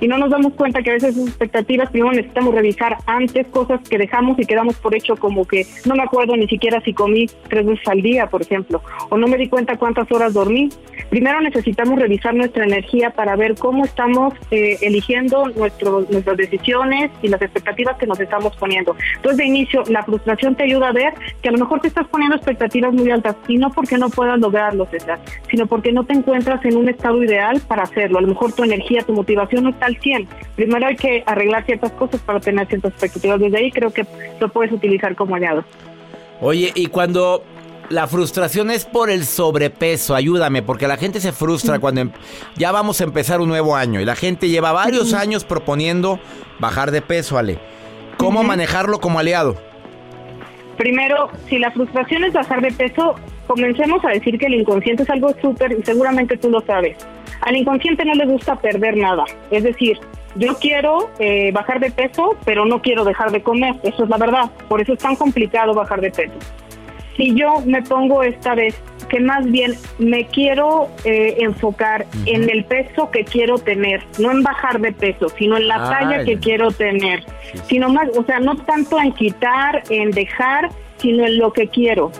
Y 0.00 0.08
no 0.08 0.18
nos 0.18 0.30
damos 0.30 0.54
cuenta 0.54 0.82
que 0.82 0.90
a 0.90 0.94
veces 0.94 1.14
sus 1.14 1.28
expectativas, 1.28 1.90
primero 1.90 2.12
necesitamos 2.12 2.54
revisar 2.54 2.96
antes 3.06 3.46
cosas 3.48 3.80
que 3.88 3.98
dejamos 3.98 4.38
y 4.38 4.44
quedamos 4.44 4.76
por 4.76 4.94
hecho, 4.94 5.16
como 5.16 5.46
que 5.46 5.66
no 5.86 5.94
me 5.94 6.02
acuerdo 6.02 6.36
ni 6.36 6.48
siquiera 6.48 6.80
si 6.82 6.92
comí 6.92 7.26
tres 7.48 7.66
veces 7.66 7.86
al 7.88 8.02
día, 8.02 8.26
por 8.26 8.42
ejemplo, 8.42 8.82
o 9.08 9.16
no 9.16 9.26
me 9.26 9.36
di 9.36 9.48
cuenta 9.48 9.76
cuántas 9.76 10.10
horas 10.12 10.34
dormí. 10.34 10.68
Primero 11.10 11.40
necesitamos 11.40 11.98
revisar 11.98 12.34
nuestra 12.34 12.64
energía 12.64 13.10
para 13.10 13.36
ver 13.36 13.54
cómo 13.56 13.84
estamos 13.84 14.34
eh, 14.50 14.78
eligiendo 14.80 15.48
nuestro, 15.56 16.06
nuestras 16.10 16.36
decisiones 16.36 17.10
y 17.22 17.28
las 17.28 17.42
expectativas 17.42 17.96
que 17.96 18.06
nos 18.06 18.20
estamos 18.20 18.56
poniendo. 18.56 18.94
Entonces, 19.16 19.38
de 19.38 19.46
inicio, 19.46 19.82
la 19.88 20.04
frustración 20.04 20.54
te 20.54 20.64
ayuda 20.64 20.88
a 20.88 20.92
ver 20.92 21.14
que 21.42 21.48
a 21.48 21.52
lo 21.52 21.58
mejor 21.58 21.80
te 21.80 21.88
estás 21.88 22.06
poniendo 22.08 22.36
expectativas 22.36 22.92
muy 22.92 23.10
altas 23.10 23.36
y 23.48 23.56
no 23.56 23.70
porque 23.70 23.98
no 23.98 24.08
puedas 24.08 24.38
lograrlo, 24.38 24.86
César, 24.86 25.18
sino 25.50 25.66
porque 25.66 25.92
no 25.92 26.04
te 26.04 26.14
encuentras 26.14 26.64
en 26.64 26.76
un 26.76 26.88
estado 26.88 27.22
ideal 27.22 27.60
para 27.66 27.82
hacerlo. 27.82 28.18
A 28.18 28.22
lo 28.22 28.28
mejor 28.28 28.52
tu 28.52 28.64
energía, 28.64 29.02
tu 29.02 29.12
motivación 29.12 29.64
no 29.64 29.69
está 29.70 29.86
al 29.86 29.96
100. 29.96 30.28
Primero 30.56 30.86
hay 30.86 30.96
que 30.96 31.22
arreglar 31.26 31.64
ciertas 31.64 31.92
cosas 31.92 32.20
para 32.20 32.40
tener 32.40 32.66
ciertas 32.68 32.92
expectativas. 32.92 33.40
Desde 33.40 33.58
ahí 33.58 33.70
creo 33.70 33.90
que 33.90 34.06
lo 34.40 34.48
puedes 34.48 34.72
utilizar 34.72 35.14
como 35.14 35.36
aliado. 35.36 35.64
Oye, 36.40 36.72
y 36.74 36.86
cuando 36.86 37.44
la 37.90 38.06
frustración 38.06 38.70
es 38.70 38.84
por 38.84 39.10
el 39.10 39.24
sobrepeso, 39.24 40.14
ayúdame, 40.14 40.62
porque 40.62 40.86
la 40.86 40.96
gente 40.96 41.20
se 41.20 41.32
frustra 41.32 41.78
cuando 41.78 42.02
em, 42.02 42.12
ya 42.56 42.72
vamos 42.72 43.00
a 43.00 43.04
empezar 43.04 43.40
un 43.40 43.48
nuevo 43.48 43.76
año 43.76 44.00
y 44.00 44.04
la 44.04 44.14
gente 44.14 44.48
lleva 44.48 44.72
varios 44.72 45.12
años 45.12 45.44
proponiendo 45.44 46.20
bajar 46.60 46.92
de 46.92 47.02
peso, 47.02 47.36
Ale. 47.36 47.58
¿Cómo 48.16 48.42
manejarlo 48.42 49.00
como 49.00 49.18
aliado? 49.18 49.56
Primero, 50.76 51.30
si 51.48 51.58
la 51.58 51.70
frustración 51.72 52.24
es 52.24 52.32
bajar 52.32 52.62
de 52.62 52.70
peso, 52.72 53.16
comencemos 53.50 54.04
a 54.04 54.10
decir 54.10 54.38
que 54.38 54.46
el 54.46 54.54
inconsciente 54.54 55.02
es 55.02 55.10
algo 55.10 55.34
súper 55.42 55.72
y 55.72 55.82
seguramente 55.82 56.36
tú 56.36 56.50
lo 56.50 56.60
sabes. 56.60 56.96
Al 57.40 57.56
inconsciente 57.56 58.04
no 58.04 58.14
le 58.14 58.24
gusta 58.26 58.54
perder 58.54 58.96
nada. 58.96 59.24
Es 59.50 59.64
decir, 59.64 59.98
yo 60.36 60.54
quiero 60.60 61.10
eh, 61.18 61.50
bajar 61.52 61.80
de 61.80 61.90
peso, 61.90 62.36
pero 62.44 62.64
no 62.64 62.80
quiero 62.80 63.04
dejar 63.04 63.32
de 63.32 63.42
comer. 63.42 63.74
Eso 63.82 64.04
es 64.04 64.08
la 64.08 64.18
verdad. 64.18 64.52
Por 64.68 64.80
eso 64.80 64.92
es 64.92 65.00
tan 65.00 65.16
complicado 65.16 65.74
bajar 65.74 66.00
de 66.00 66.12
peso. 66.12 66.34
Si 67.16 67.34
yo 67.34 67.54
me 67.66 67.82
pongo 67.82 68.22
esta 68.22 68.54
vez 68.54 68.80
que 69.08 69.18
más 69.18 69.44
bien 69.50 69.74
me 69.98 70.26
quiero 70.26 70.88
eh, 71.04 71.38
enfocar 71.40 72.06
en 72.26 72.48
el 72.48 72.64
peso 72.64 73.10
que 73.10 73.24
quiero 73.24 73.58
tener, 73.58 74.00
no 74.20 74.30
en 74.30 74.44
bajar 74.44 74.80
de 74.80 74.92
peso, 74.92 75.28
sino 75.30 75.56
en 75.56 75.66
la 75.66 75.86
ah, 75.86 75.90
talla 75.90 76.24
que 76.24 76.38
quiero 76.38 76.70
tener, 76.70 77.24
sino 77.66 77.88
más, 77.88 78.08
o 78.16 78.22
sea, 78.22 78.38
no 78.38 78.54
tanto 78.58 79.00
en 79.00 79.12
quitar, 79.12 79.82
en 79.90 80.12
dejar, 80.12 80.70
sino 80.98 81.26
en 81.26 81.38
lo 81.38 81.52
que 81.52 81.66
quiero. 81.66 82.12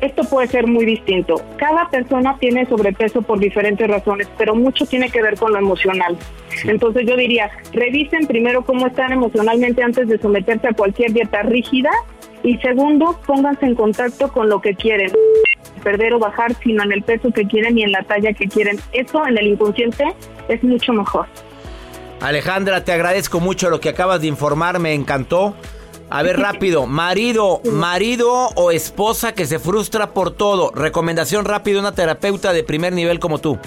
Esto 0.00 0.24
puede 0.24 0.48
ser 0.48 0.66
muy 0.66 0.84
distinto. 0.84 1.36
Cada 1.56 1.88
persona 1.88 2.36
tiene 2.38 2.66
sobrepeso 2.66 3.22
por 3.22 3.38
diferentes 3.38 3.88
razones, 3.88 4.28
pero 4.36 4.54
mucho 4.54 4.86
tiene 4.86 5.10
que 5.10 5.22
ver 5.22 5.38
con 5.38 5.52
lo 5.52 5.58
emocional. 5.58 6.16
Entonces 6.64 7.06
yo 7.06 7.16
diría, 7.16 7.50
revisen 7.72 8.26
primero 8.26 8.64
cómo 8.64 8.86
están 8.86 9.12
emocionalmente 9.12 9.82
antes 9.82 10.08
de 10.08 10.18
someterse 10.18 10.68
a 10.68 10.72
cualquier 10.72 11.12
dieta 11.12 11.42
rígida 11.42 11.90
y 12.42 12.58
segundo, 12.58 13.18
pónganse 13.26 13.66
en 13.66 13.74
contacto 13.74 14.30
con 14.30 14.48
lo 14.48 14.60
que 14.60 14.74
quieren 14.74 15.10
perder 15.82 16.14
o 16.14 16.18
bajar, 16.18 16.54
sino 16.62 16.82
en 16.82 16.92
el 16.92 17.02
peso 17.02 17.30
que 17.30 17.46
quieren 17.46 17.78
y 17.78 17.82
en 17.82 17.92
la 17.92 18.02
talla 18.02 18.32
que 18.32 18.48
quieren. 18.48 18.78
Eso 18.92 19.26
en 19.26 19.38
el 19.38 19.46
inconsciente 19.48 20.04
es 20.48 20.62
mucho 20.62 20.92
mejor. 20.92 21.26
Alejandra, 22.20 22.84
te 22.84 22.92
agradezco 22.92 23.40
mucho 23.40 23.70
lo 23.70 23.80
que 23.80 23.90
acabas 23.90 24.20
de 24.22 24.26
informar, 24.28 24.78
me 24.78 24.94
encantó. 24.94 25.54
A 26.14 26.22
ver, 26.22 26.38
rápido, 26.38 26.86
marido, 26.86 27.60
marido 27.72 28.50
o 28.54 28.70
esposa 28.70 29.34
que 29.34 29.46
se 29.46 29.58
frustra 29.58 30.10
por 30.10 30.30
todo. 30.30 30.70
Recomendación 30.72 31.44
rápida, 31.44 31.80
una 31.80 31.92
terapeuta 31.92 32.52
de 32.52 32.62
primer 32.62 32.92
nivel 32.92 33.18
como 33.18 33.38
tú. 33.38 33.58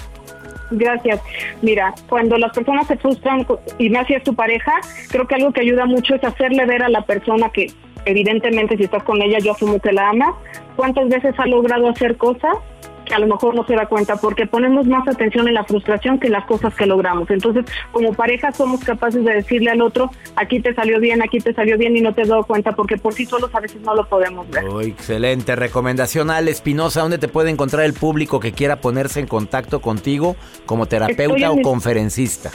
Gracias. 0.70 1.20
Mira, 1.60 1.94
cuando 2.08 2.38
las 2.38 2.50
personas 2.54 2.86
se 2.86 2.96
frustran 2.96 3.46
y 3.76 3.90
más 3.90 4.06
si 4.06 4.14
es 4.14 4.22
tu 4.24 4.34
pareja, 4.34 4.72
creo 5.10 5.26
que 5.26 5.34
algo 5.34 5.52
que 5.52 5.60
ayuda 5.60 5.84
mucho 5.84 6.14
es 6.14 6.24
hacerle 6.24 6.64
ver 6.64 6.82
a 6.82 6.88
la 6.88 7.02
persona 7.02 7.50
que 7.50 7.70
evidentemente 8.06 8.78
si 8.78 8.84
estás 8.84 9.02
con 9.02 9.20
ella 9.20 9.40
yo 9.40 9.52
asumo 9.52 9.78
que 9.78 9.92
la 9.92 10.08
ama, 10.08 10.34
cuántas 10.74 11.06
veces 11.10 11.34
ha 11.36 11.46
logrado 11.46 11.90
hacer 11.90 12.16
cosas 12.16 12.56
que 13.08 13.14
a 13.14 13.18
lo 13.18 13.26
mejor 13.26 13.54
no 13.54 13.64
se 13.66 13.74
da 13.74 13.86
cuenta 13.86 14.16
porque 14.16 14.46
ponemos 14.46 14.86
más 14.86 15.06
atención 15.08 15.48
en 15.48 15.54
la 15.54 15.64
frustración 15.64 16.18
que 16.18 16.26
en 16.26 16.34
las 16.34 16.44
cosas 16.44 16.74
que 16.74 16.86
logramos. 16.86 17.28
Entonces, 17.30 17.64
como 17.92 18.12
pareja 18.12 18.52
somos 18.52 18.84
capaces 18.84 19.24
de 19.24 19.34
decirle 19.34 19.70
al 19.70 19.80
otro, 19.80 20.10
aquí 20.36 20.60
te 20.60 20.74
salió 20.74 21.00
bien, 21.00 21.22
aquí 21.22 21.38
te 21.38 21.52
salió 21.54 21.78
bien 21.78 21.96
y 21.96 22.00
no 22.00 22.14
te 22.14 22.22
doy 22.22 22.42
cuenta 22.44 22.72
porque 22.72 22.96
por 22.96 23.14
sí 23.14 23.24
solos 23.26 23.54
a 23.54 23.60
veces 23.60 23.80
no 23.80 23.94
lo 23.94 24.06
podemos 24.08 24.48
ver. 24.50 24.64
excelente 24.82 25.56
recomendación, 25.56 26.30
Ale 26.30 26.50
Espinosa. 26.50 27.00
¿Dónde 27.00 27.18
te 27.18 27.28
puede 27.28 27.50
encontrar 27.50 27.84
el 27.84 27.94
público 27.94 28.40
que 28.40 28.52
quiera 28.52 28.76
ponerse 28.76 29.20
en 29.20 29.26
contacto 29.26 29.80
contigo 29.80 30.36
como 30.66 30.86
terapeuta 30.86 31.50
o 31.50 31.62
conferencista? 31.62 32.50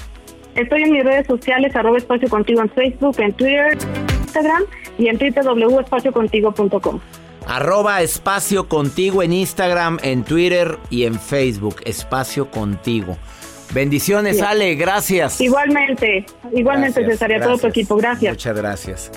Estoy 0.56 0.84
en 0.84 0.92
mis 0.92 1.04
redes 1.04 1.26
sociales, 1.26 1.76
arroba 1.76 1.98
espacio 1.98 2.30
contigo 2.30 2.62
en 2.62 2.70
Facebook, 2.70 3.16
en 3.18 3.34
Twitter, 3.34 3.78
Instagram 4.22 4.64
y 5.00 5.08
en 5.08 5.18
www.espaciocontigo.com. 5.18 7.00
Arroba 7.48 8.02
espacio 8.02 8.68
contigo 8.68 9.22
en 9.22 9.34
Instagram, 9.34 10.00
en 10.02 10.24
Twitter 10.24 10.80
y 10.90 11.04
en 11.04 11.20
Facebook. 11.20 11.78
Espacio 11.86 12.50
contigo. 12.50 13.18
Bendiciones, 13.74 14.42
Ale, 14.42 14.76
gracias. 14.76 15.42
Igualmente, 15.42 16.26
igualmente 16.54 17.06
César 17.06 17.32
y 17.32 17.34
a 17.36 17.42
todo 17.42 17.58
tu 17.58 17.68
equipo, 17.68 17.96
gracias. 17.96 18.34
Muchas 18.34 18.56
gracias. 18.56 19.12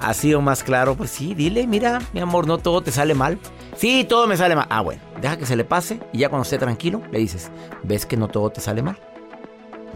¿Ha 0.00 0.12
sido 0.12 0.42
más 0.42 0.62
claro? 0.62 0.94
Pues 0.94 1.10
sí, 1.10 1.34
dile, 1.34 1.66
mira, 1.66 2.00
mi 2.12 2.20
amor, 2.20 2.46
no 2.46 2.58
todo 2.58 2.82
te 2.82 2.90
sale 2.90 3.14
mal. 3.14 3.38
Sí, 3.76 4.04
todo 4.06 4.26
me 4.26 4.36
sale 4.36 4.54
mal. 4.54 4.66
Ah, 4.68 4.82
bueno, 4.82 5.00
deja 5.22 5.38
que 5.38 5.46
se 5.46 5.56
le 5.56 5.64
pase 5.64 6.00
y 6.12 6.18
ya 6.18 6.28
cuando 6.28 6.42
esté 6.42 6.58
tranquilo 6.58 7.02
le 7.10 7.18
dices, 7.18 7.50
¿ves 7.82 8.04
que 8.04 8.16
no 8.16 8.28
todo 8.28 8.50
te 8.50 8.60
sale 8.60 8.82
mal? 8.82 8.98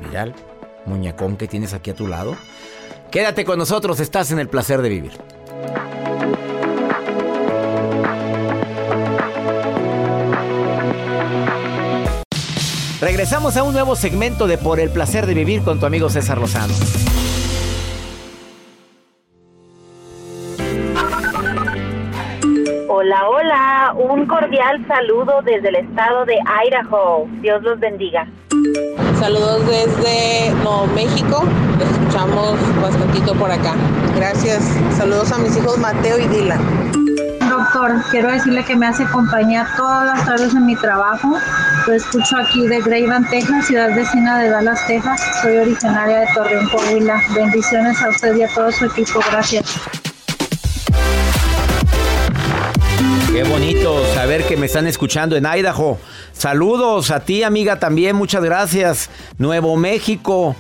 Mira 0.02 0.22
el 0.22 0.34
muñecón 0.86 1.36
que 1.36 1.46
tienes 1.46 1.74
aquí 1.74 1.90
a 1.90 1.94
tu 1.94 2.06
lado. 2.06 2.34
Quédate 3.10 3.44
con 3.44 3.58
nosotros, 3.58 4.00
estás 4.00 4.30
en 4.30 4.38
el 4.38 4.48
placer 4.48 4.80
de 4.80 4.88
vivir. 4.88 5.12
Regresamos 13.00 13.56
a 13.56 13.62
un 13.62 13.72
nuevo 13.72 13.94
segmento 13.94 14.48
de 14.48 14.58
Por 14.58 14.80
el 14.80 14.90
placer 14.90 15.26
de 15.26 15.34
vivir 15.34 15.62
con 15.62 15.78
tu 15.78 15.86
amigo 15.86 16.10
César 16.10 16.38
Lozano. 16.38 16.74
Hola, 22.88 23.28
hola, 23.28 23.94
un 23.96 24.26
cordial 24.26 24.84
saludo 24.88 25.40
desde 25.44 25.68
el 25.68 25.76
estado 25.76 26.24
de 26.24 26.38
Idaho. 26.66 27.28
Dios 27.40 27.62
los 27.62 27.78
bendiga. 27.78 28.28
Saludos 29.20 29.64
desde 29.68 30.50
Nuevo 30.54 30.88
México. 30.88 31.44
Los 31.78 31.88
escuchamos 31.90 32.82
bastantito 32.82 33.32
por 33.34 33.52
acá. 33.52 33.76
Gracias. 34.16 34.64
Saludos 34.96 35.30
a 35.30 35.38
mis 35.38 35.56
hijos 35.56 35.78
Mateo 35.78 36.18
y 36.18 36.26
Dylan. 36.26 37.07
Doctor, 37.58 37.92
quiero 38.12 38.30
decirle 38.30 38.64
que 38.64 38.76
me 38.76 38.86
hace 38.86 39.04
compañía 39.06 39.66
todas 39.76 40.06
las 40.06 40.24
tardes 40.24 40.54
en 40.54 40.64
mi 40.64 40.76
trabajo. 40.76 41.36
Lo 41.88 41.92
escucho 41.92 42.36
aquí 42.36 42.68
de 42.68 42.80
Greyvan, 42.80 43.28
Texas, 43.28 43.66
ciudad 43.66 43.92
vecina 43.96 44.38
de 44.38 44.48
Dallas, 44.48 44.86
Texas. 44.86 45.20
Soy 45.42 45.56
originaria 45.56 46.20
de 46.20 46.26
Torreón, 46.34 46.68
Coahuila. 46.68 47.20
Bendiciones 47.34 48.00
a 48.00 48.10
usted 48.10 48.36
y 48.36 48.44
a 48.44 48.48
todo 48.54 48.70
su 48.70 48.84
equipo. 48.84 49.18
Gracias. 49.32 49.76
Qué 53.32 53.42
bonito 53.42 54.04
saber 54.14 54.46
que 54.46 54.56
me 54.56 54.66
están 54.66 54.86
escuchando 54.86 55.34
en 55.34 55.44
Idaho. 55.44 55.98
Saludos 56.32 57.10
a 57.10 57.18
ti, 57.18 57.42
amiga, 57.42 57.80
también. 57.80 58.14
Muchas 58.14 58.44
gracias. 58.44 59.10
Nuevo 59.36 59.76
México. 59.76 60.54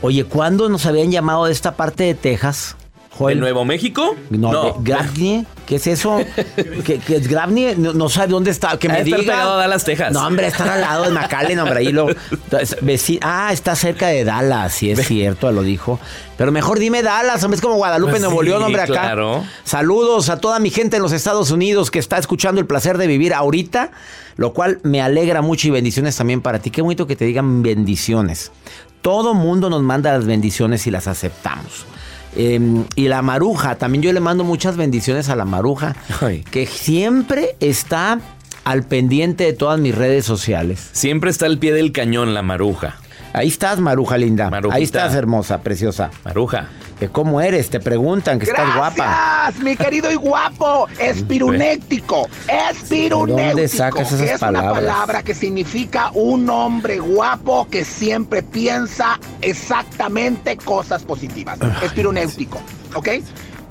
Oye, 0.00 0.22
¿cuándo 0.22 0.68
nos 0.68 0.86
habían 0.86 1.10
llamado 1.10 1.46
de 1.46 1.52
esta 1.52 1.74
parte 1.74 2.04
de 2.04 2.14
Texas? 2.14 2.76
¿En 3.20 3.40
Nuevo 3.40 3.64
México? 3.64 4.14
No, 4.30 4.52
no. 4.52 4.84
¿Qué 5.66 5.76
es 5.76 5.86
eso? 5.86 6.18
¿Qué, 6.84 7.00
es 7.08 7.28
Gravni? 7.28 7.74
No, 7.76 8.08
sabe 8.08 8.28
dónde 8.28 8.50
está. 8.50 8.78
Que 8.78 8.88
me 8.88 9.02
diga. 9.02 9.18
Está 9.18 9.32
pegado 9.32 9.54
a 9.54 9.56
Dallas, 9.56 9.84
Texas. 9.84 10.12
No, 10.12 10.26
hombre, 10.26 10.46
está 10.46 10.74
al 10.74 10.80
lado 10.80 11.04
de 11.04 11.10
McAllen, 11.10 11.58
hombre. 11.58 11.80
Ahí 11.80 11.92
lo, 11.92 12.08
ah, 13.22 13.52
está 13.52 13.74
cerca 13.74 14.08
de 14.08 14.24
Dallas. 14.24 14.72
Sí, 14.72 14.90
es 14.90 15.06
cierto, 15.06 15.50
lo 15.50 15.62
dijo. 15.62 15.98
Pero 16.36 16.52
mejor 16.52 16.78
dime 16.78 17.02
Dallas, 17.02 17.42
hombre. 17.42 17.56
Es 17.56 17.62
como 17.62 17.76
Guadalupe, 17.76 18.12
pues 18.12 18.22
Nuevo 18.22 18.42
León, 18.42 18.62
hombre, 18.62 18.82
acá. 18.82 18.92
Claro. 18.92 19.44
Saludos 19.64 20.28
a 20.28 20.38
toda 20.38 20.58
mi 20.58 20.70
gente 20.70 20.96
en 20.96 21.02
los 21.02 21.12
Estados 21.12 21.50
Unidos 21.50 21.90
que 21.90 21.98
está 21.98 22.18
escuchando 22.18 22.60
el 22.60 22.66
placer 22.66 22.98
de 22.98 23.06
vivir 23.06 23.34
ahorita. 23.34 23.90
Lo 24.36 24.52
cual 24.52 24.80
me 24.82 25.00
alegra 25.00 25.40
mucho 25.40 25.68
y 25.68 25.70
bendiciones 25.70 26.14
también 26.16 26.42
para 26.42 26.58
ti. 26.58 26.70
Qué 26.70 26.82
bonito 26.82 27.06
que 27.06 27.16
te 27.16 27.24
digan 27.24 27.62
bendiciones. 27.62 28.52
Todo 29.00 29.34
mundo 29.34 29.70
nos 29.70 29.82
manda 29.82 30.12
las 30.12 30.26
bendiciones 30.26 30.86
y 30.86 30.90
las 30.90 31.06
aceptamos. 31.06 31.86
Em, 32.36 32.84
y 32.94 33.08
la 33.08 33.22
maruja, 33.22 33.76
también 33.76 34.02
yo 34.02 34.12
le 34.12 34.20
mando 34.20 34.44
muchas 34.44 34.76
bendiciones 34.76 35.28
a 35.28 35.36
la 35.36 35.44
maruja, 35.44 35.96
que 36.50 36.66
siempre 36.66 37.56
está 37.60 38.20
al 38.64 38.82
pendiente 38.82 39.44
de 39.44 39.52
todas 39.52 39.80
mis 39.80 39.94
redes 39.94 40.24
sociales. 40.24 40.90
Siempre 40.92 41.30
está 41.30 41.46
al 41.46 41.58
pie 41.58 41.72
del 41.72 41.92
cañón 41.92 42.34
la 42.34 42.42
maruja. 42.42 42.96
Ahí 43.32 43.48
estás, 43.48 43.80
Maruja 43.80 44.16
linda. 44.16 44.50
Ahí 44.70 44.82
estás, 44.82 45.14
hermosa, 45.14 45.60
preciosa. 45.60 46.10
Maruja. 46.24 46.68
¿Cómo 47.12 47.40
eres? 47.40 47.68
Te 47.70 47.80
preguntan 47.80 48.38
que 48.38 48.46
estás 48.46 48.74
guapa. 48.74 49.52
mi 49.62 49.76
querido 49.76 50.10
y 50.10 50.14
guapo. 50.14 50.88
Espirunéctico. 50.98 52.28
Espirunéctico. 52.48 53.48
¿Dónde 53.48 53.68
sacas 53.68 54.12
esas 54.12 54.30
es 54.30 54.40
palabras? 54.40 54.72
una 54.72 54.80
palabra 54.80 55.22
que 55.22 55.34
significa 55.34 56.10
un 56.14 56.48
hombre 56.48 56.98
guapo 56.98 57.68
que 57.70 57.84
siempre 57.84 58.42
piensa 58.42 59.20
exactamente 59.42 60.56
cosas 60.56 61.02
positivas. 61.02 61.58
Espirunéutico. 61.82 62.60
¿Ok? 62.94 63.08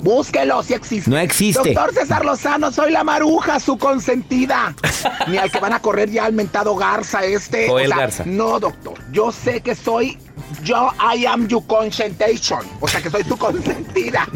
Búsquelo 0.00 0.62
si 0.62 0.74
existe. 0.74 1.10
No 1.10 1.18
existe. 1.18 1.72
Doctor 1.72 1.94
César 1.94 2.24
Lozano, 2.24 2.70
soy 2.70 2.92
la 2.92 3.02
maruja, 3.02 3.58
su 3.58 3.78
consentida. 3.78 4.74
Ni 5.28 5.36
al 5.38 5.50
que 5.50 5.58
van 5.58 5.72
a 5.72 5.80
correr 5.80 6.10
ya 6.10 6.26
al 6.26 6.32
mentado 6.32 6.76
Garza 6.76 7.24
este. 7.24 7.68
O, 7.70 7.78
el 7.78 7.90
Garza. 7.90 8.24
No, 8.26 8.60
doctor. 8.60 8.94
Yo 9.10 9.32
sé 9.32 9.60
que 9.62 9.74
soy. 9.74 10.18
Yo, 10.62 10.90
I 11.00 11.26
am 11.26 11.48
your 11.48 11.66
consentation. 11.66 12.60
O 12.80 12.88
sea 12.88 13.00
que 13.00 13.10
soy 13.10 13.24
tu 13.24 13.36
consentida. 13.36 14.26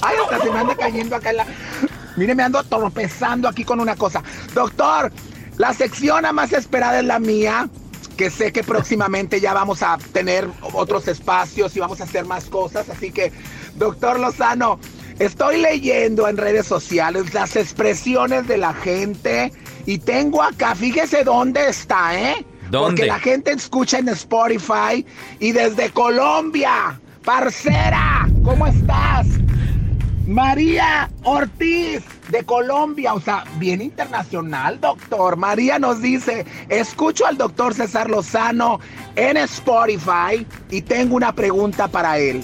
Ay, 0.00 0.16
hasta 0.22 0.44
se 0.44 0.50
me 0.50 0.58
anda 0.58 0.74
cayendo 0.74 1.16
acá 1.16 1.30
en 1.30 1.36
la. 1.38 1.46
Mire, 2.16 2.34
me 2.34 2.42
ando 2.42 2.62
tropezando 2.64 3.48
aquí 3.48 3.64
con 3.64 3.80
una 3.80 3.96
cosa. 3.96 4.22
Doctor, 4.54 5.12
la 5.56 5.72
sección 5.72 6.24
a 6.24 6.32
más 6.32 6.52
esperada 6.52 7.00
es 7.00 7.04
la 7.04 7.18
mía 7.18 7.68
que 8.16 8.30
sé 8.30 8.52
que 8.52 8.62
próximamente 8.62 9.40
ya 9.40 9.52
vamos 9.52 9.82
a 9.82 9.98
tener 10.12 10.48
otros 10.72 11.08
espacios 11.08 11.76
y 11.76 11.80
vamos 11.80 12.00
a 12.00 12.04
hacer 12.04 12.24
más 12.24 12.44
cosas. 12.44 12.88
Así 12.88 13.10
que, 13.10 13.32
doctor 13.74 14.20
Lozano, 14.20 14.78
estoy 15.18 15.60
leyendo 15.60 16.28
en 16.28 16.36
redes 16.36 16.66
sociales 16.66 17.34
las 17.34 17.56
expresiones 17.56 18.46
de 18.46 18.58
la 18.58 18.72
gente 18.72 19.52
y 19.86 19.98
tengo 19.98 20.42
acá, 20.42 20.74
fíjese 20.74 21.24
dónde 21.24 21.68
está, 21.68 22.18
¿eh? 22.18 22.46
¿Dónde? 22.70 23.02
Porque 23.02 23.06
la 23.06 23.18
gente 23.18 23.52
escucha 23.52 23.98
en 23.98 24.08
Spotify 24.08 25.04
y 25.38 25.52
desde 25.52 25.90
Colombia. 25.90 27.00
Parcera, 27.24 28.28
¿cómo 28.44 28.66
estás? 28.66 29.26
María 30.26 31.10
Ortiz 31.22 32.02
de 32.28 32.44
Colombia, 32.44 33.14
o 33.14 33.20
sea, 33.20 33.44
bien 33.58 33.82
internacional, 33.82 34.80
doctor. 34.80 35.36
María 35.36 35.78
nos 35.78 36.00
dice, 36.00 36.46
escucho 36.68 37.26
al 37.26 37.36
doctor 37.36 37.74
César 37.74 38.08
Lozano 38.08 38.80
en 39.16 39.36
Spotify 39.36 40.46
y 40.70 40.82
tengo 40.82 41.16
una 41.16 41.34
pregunta 41.34 41.88
para 41.88 42.18
él. 42.18 42.42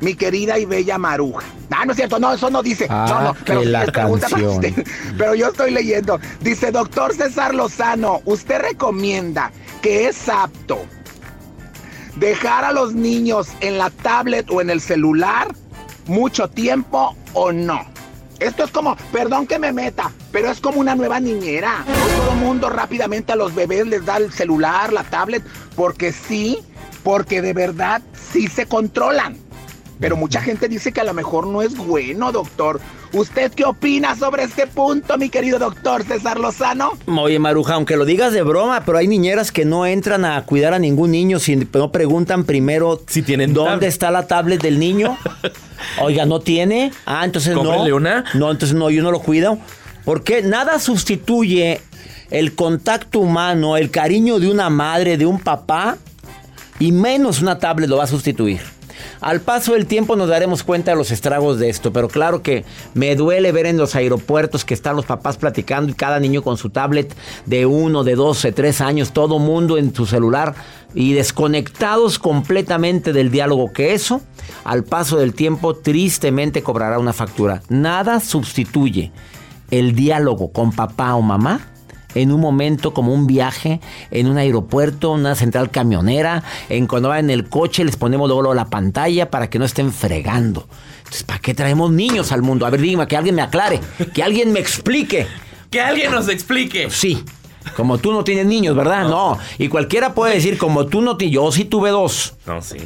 Mi 0.00 0.14
querida 0.14 0.58
y 0.58 0.64
bella 0.64 0.98
Maruja. 0.98 1.46
Ah, 1.70 1.84
no 1.84 1.92
es 1.92 1.96
cierto, 1.96 2.18
no, 2.18 2.32
eso 2.32 2.50
no 2.50 2.62
dice. 2.62 2.86
Ah, 2.88 3.06
no, 3.08 3.20
no, 3.22 3.36
pero 3.44 3.64
la 3.64 3.86
canción. 3.86 4.60
Pero 5.18 5.34
yo 5.34 5.48
estoy 5.48 5.70
leyendo. 5.70 6.18
Dice, 6.40 6.70
doctor 6.70 7.14
César 7.14 7.54
Lozano, 7.54 8.22
¿usted 8.24 8.60
recomienda 8.60 9.50
que 9.82 10.08
es 10.08 10.28
apto 10.28 10.78
dejar 12.16 12.64
a 12.64 12.72
los 12.72 12.94
niños 12.94 13.48
en 13.60 13.78
la 13.78 13.90
tablet 13.90 14.50
o 14.50 14.60
en 14.60 14.70
el 14.70 14.80
celular? 14.80 15.48
mucho 16.06 16.48
tiempo 16.48 17.16
o 17.32 17.52
no. 17.52 17.80
Esto 18.38 18.64
es 18.64 18.70
como, 18.70 18.96
perdón 19.12 19.46
que 19.46 19.58
me 19.58 19.72
meta, 19.72 20.12
pero 20.30 20.50
es 20.50 20.60
como 20.60 20.80
una 20.80 20.94
nueva 20.94 21.20
niñera. 21.20 21.84
todo 21.86 22.32
el 22.32 22.38
mundo 22.38 22.68
rápidamente 22.68 23.32
a 23.32 23.36
los 23.36 23.54
bebés 23.54 23.86
les 23.86 24.04
da 24.04 24.18
el 24.18 24.30
celular, 24.30 24.92
la 24.92 25.04
tablet, 25.04 25.42
porque 25.74 26.12
sí, 26.12 26.58
porque 27.02 27.40
de 27.40 27.54
verdad 27.54 28.02
sí 28.32 28.46
se 28.48 28.66
controlan. 28.66 29.38
Pero 29.98 30.16
mucha 30.16 30.42
gente 30.42 30.68
dice 30.68 30.92
que 30.92 31.00
a 31.00 31.04
lo 31.04 31.14
mejor 31.14 31.46
no 31.46 31.62
es 31.62 31.76
bueno, 31.76 32.30
doctor. 32.32 32.80
¿Usted 33.12 33.52
qué 33.52 33.64
opina 33.64 34.14
sobre 34.14 34.42
este 34.42 34.66
punto, 34.66 35.16
mi 35.16 35.30
querido 35.30 35.58
doctor 35.58 36.04
César 36.04 36.38
Lozano? 36.38 36.92
Oye, 37.06 37.38
Maruja, 37.38 37.74
aunque 37.74 37.96
lo 37.96 38.04
digas 38.04 38.32
de 38.32 38.42
broma, 38.42 38.82
pero 38.84 38.98
hay 38.98 39.08
niñeras 39.08 39.52
que 39.52 39.64
no 39.64 39.86
entran 39.86 40.24
a 40.24 40.44
cuidar 40.44 40.74
a 40.74 40.78
ningún 40.78 41.12
niño 41.12 41.38
si 41.38 41.56
no 41.56 41.92
preguntan 41.92 42.44
primero 42.44 43.00
si 43.06 43.22
tienen 43.22 43.54
dónde 43.54 43.86
está 43.86 44.10
la 44.10 44.26
tablet 44.26 44.60
del 44.62 44.78
niño. 44.78 45.16
Oiga, 46.02 46.26
¿no 46.26 46.40
tiene? 46.40 46.92
Ah, 47.06 47.24
entonces 47.24 47.54
no. 47.54 47.62
una. 47.62 48.24
No, 48.34 48.50
entonces 48.50 48.76
no, 48.76 48.90
yo 48.90 49.02
no 49.02 49.10
lo 49.10 49.20
cuido. 49.20 49.58
Porque 50.04 50.42
nada 50.42 50.78
sustituye 50.78 51.80
el 52.30 52.54
contacto 52.54 53.20
humano, 53.20 53.76
el 53.76 53.90
cariño 53.90 54.38
de 54.38 54.50
una 54.50 54.68
madre, 54.68 55.16
de 55.16 55.26
un 55.26 55.40
papá, 55.40 55.96
y 56.78 56.92
menos 56.92 57.40
una 57.40 57.58
tablet 57.58 57.88
lo 57.88 57.96
va 57.96 58.04
a 58.04 58.08
sustituir. 58.08 58.75
Al 59.20 59.40
paso 59.40 59.72
del 59.72 59.86
tiempo 59.86 60.16
nos 60.16 60.28
daremos 60.28 60.62
cuenta 60.62 60.92
de 60.92 60.96
los 60.96 61.10
estragos 61.10 61.58
de 61.58 61.68
esto, 61.68 61.92
pero 61.92 62.08
claro 62.08 62.42
que 62.42 62.64
me 62.94 63.14
duele 63.16 63.52
ver 63.52 63.66
en 63.66 63.76
los 63.76 63.94
aeropuertos 63.94 64.64
que 64.64 64.74
están 64.74 64.96
los 64.96 65.06
papás 65.06 65.36
platicando 65.36 65.90
y 65.90 65.94
cada 65.94 66.20
niño 66.20 66.42
con 66.42 66.56
su 66.56 66.70
tablet 66.70 67.14
de 67.46 67.66
uno, 67.66 68.04
de 68.04 68.14
12, 68.14 68.52
tres 68.52 68.80
años, 68.80 69.12
todo 69.12 69.38
mundo 69.38 69.78
en 69.78 69.94
su 69.94 70.06
celular 70.06 70.54
y 70.94 71.12
desconectados 71.12 72.18
completamente 72.18 73.12
del 73.12 73.30
diálogo 73.30 73.72
que 73.72 73.94
eso, 73.94 74.20
al 74.64 74.84
paso 74.84 75.18
del 75.18 75.34
tiempo 75.34 75.74
tristemente 75.74 76.62
cobrará 76.62 76.98
una 76.98 77.12
factura. 77.12 77.62
Nada 77.68 78.20
sustituye 78.20 79.12
el 79.70 79.94
diálogo 79.94 80.52
con 80.52 80.72
papá 80.72 81.14
o 81.14 81.22
mamá 81.22 81.72
en 82.16 82.32
un 82.32 82.40
momento 82.40 82.94
como 82.94 83.12
un 83.12 83.26
viaje, 83.26 83.80
en 84.10 84.26
un 84.26 84.38
aeropuerto, 84.38 85.12
una 85.12 85.34
central 85.34 85.70
camionera, 85.70 86.42
en 86.68 86.86
cuando 86.86 87.10
van 87.10 87.26
en 87.26 87.30
el 87.30 87.48
coche 87.48 87.84
les 87.84 87.96
ponemos 87.96 88.28
luego 88.28 88.54
la 88.54 88.64
pantalla 88.64 89.30
para 89.30 89.50
que 89.50 89.58
no 89.58 89.66
estén 89.66 89.92
fregando. 89.92 90.66
Entonces, 90.98 91.22
¿para 91.24 91.38
qué 91.38 91.54
traemos 91.54 91.90
niños 91.90 92.32
al 92.32 92.42
mundo? 92.42 92.64
A 92.66 92.70
ver, 92.70 92.80
dígame, 92.80 93.06
que 93.06 93.16
alguien 93.16 93.34
me 93.34 93.42
aclare, 93.42 93.80
que 94.14 94.22
alguien 94.22 94.50
me 94.50 94.60
explique. 94.60 95.26
Que 95.70 95.80
alguien 95.80 96.10
nos 96.10 96.28
explique. 96.28 96.88
Sí. 96.90 97.22
Como 97.76 97.98
tú 97.98 98.12
no 98.12 98.24
tienes 98.24 98.46
niños, 98.46 98.74
¿verdad? 98.74 99.08
No. 99.08 99.38
Y 99.58 99.68
cualquiera 99.68 100.14
puede 100.14 100.34
decir, 100.34 100.56
como 100.56 100.86
tú 100.86 101.02
no 101.02 101.16
tienes, 101.16 101.34
yo 101.34 101.52
sí 101.52 101.64
tuve 101.64 101.90
dos. 101.90 102.34
No, 102.46 102.62
sí. 102.62 102.78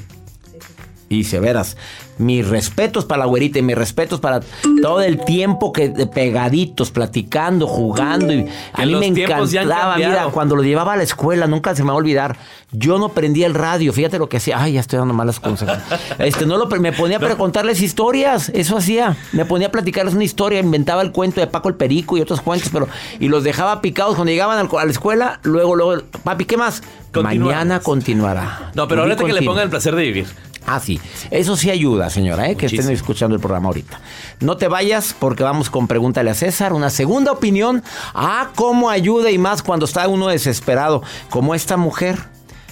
Y 1.08 1.24
se 1.24 1.38
verás, 1.38 1.76
mis 2.20 2.46
respetos 2.46 3.04
para 3.06 3.20
la 3.20 3.26
güerita 3.26 3.58
y 3.58 3.62
mis 3.62 3.76
respetos 3.76 4.20
para 4.20 4.40
todo 4.82 5.00
el 5.00 5.24
tiempo 5.24 5.72
que 5.72 5.88
de 5.88 6.06
pegaditos, 6.06 6.90
platicando, 6.90 7.66
jugando. 7.66 8.32
Y 8.32 8.46
a 8.72 8.86
mí 8.86 8.94
me 8.94 9.06
encantaba, 9.06 9.96
mira, 9.96 10.26
cuando 10.26 10.54
lo 10.54 10.62
llevaba 10.62 10.92
a 10.92 10.96
la 10.96 11.02
escuela, 11.02 11.46
nunca 11.46 11.74
se 11.74 11.82
me 11.82 11.88
va 11.88 11.94
a 11.94 11.96
olvidar. 11.96 12.36
Yo 12.72 12.98
no 12.98 13.08
prendía 13.08 13.46
el 13.46 13.54
radio, 13.54 13.92
fíjate 13.92 14.18
lo 14.18 14.28
que 14.28 14.36
hacía. 14.36 14.62
Ay, 14.62 14.74
ya 14.74 14.80
estoy 14.80 14.98
dando 14.98 15.14
malas 15.14 15.40
consejos. 15.40 15.78
Este, 16.18 16.44
no 16.44 16.56
lo 16.58 16.66
me 16.66 16.92
ponía 16.92 17.18
para 17.18 17.36
contarles 17.36 17.80
historias, 17.80 18.50
eso 18.50 18.76
hacía. 18.76 19.16
Me 19.32 19.44
ponía 19.44 19.68
a 19.68 19.70
platicarles 19.70 20.14
una 20.14 20.24
historia, 20.24 20.60
inventaba 20.60 21.02
el 21.02 21.12
cuento 21.12 21.40
de 21.40 21.46
Paco 21.46 21.68
el 21.68 21.74
Perico 21.74 22.16
y 22.16 22.20
otros 22.20 22.40
cuentos, 22.40 22.70
pero 22.72 22.88
y 23.18 23.28
los 23.28 23.42
dejaba 23.42 23.80
picados 23.80 24.14
cuando 24.14 24.30
llegaban 24.30 24.58
a 24.58 24.84
la 24.84 24.90
escuela. 24.90 25.40
Luego, 25.42 25.74
luego, 25.74 26.02
papi, 26.22 26.44
¿qué 26.44 26.56
más? 26.56 26.82
Mañana 27.14 27.80
continuará. 27.80 28.70
No, 28.74 28.86
pero 28.86 29.02
ahorita 29.02 29.24
que 29.24 29.32
le 29.32 29.42
ponga 29.42 29.62
el 29.62 29.70
placer 29.70 29.94
de 29.96 30.02
vivir. 30.02 30.26
Ah, 30.66 30.80
sí. 30.80 31.00
Eso 31.30 31.56
sí 31.56 31.70
ayuda, 31.70 32.10
señora, 32.10 32.48
¿eh? 32.48 32.56
que 32.56 32.66
estén 32.66 32.90
escuchando 32.90 33.34
el 33.34 33.40
programa 33.40 33.68
ahorita. 33.68 34.00
No 34.40 34.56
te 34.56 34.68
vayas 34.68 35.14
porque 35.18 35.42
vamos 35.42 35.70
con 35.70 35.86
Pregúntale 35.86 36.30
a 36.30 36.34
César. 36.34 36.72
Una 36.72 36.90
segunda 36.90 37.32
opinión. 37.32 37.82
Ah, 38.14 38.50
cómo 38.54 38.90
ayuda 38.90 39.30
y 39.30 39.38
más 39.38 39.62
cuando 39.62 39.86
está 39.86 40.06
uno 40.08 40.28
desesperado. 40.28 41.02
Como 41.28 41.54
esta 41.54 41.76
mujer, 41.76 42.18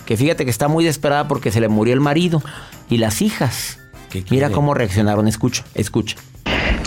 que 0.06 0.16
fíjate 0.16 0.44
que 0.44 0.50
está 0.50 0.68
muy 0.68 0.84
desesperada 0.84 1.28
porque 1.28 1.50
se 1.50 1.60
le 1.60 1.68
murió 1.68 1.94
el 1.94 2.00
marido 2.00 2.42
y 2.88 2.98
las 2.98 3.22
hijas. 3.22 3.78
Mira 4.30 4.50
cómo 4.50 4.74
reaccionaron. 4.74 5.28
Escucha, 5.28 5.64
escucha. 5.74 6.16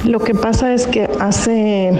Lo 0.05 0.19
que 0.19 0.33
pasa 0.33 0.73
es 0.73 0.87
que 0.87 1.09
hace 1.19 1.91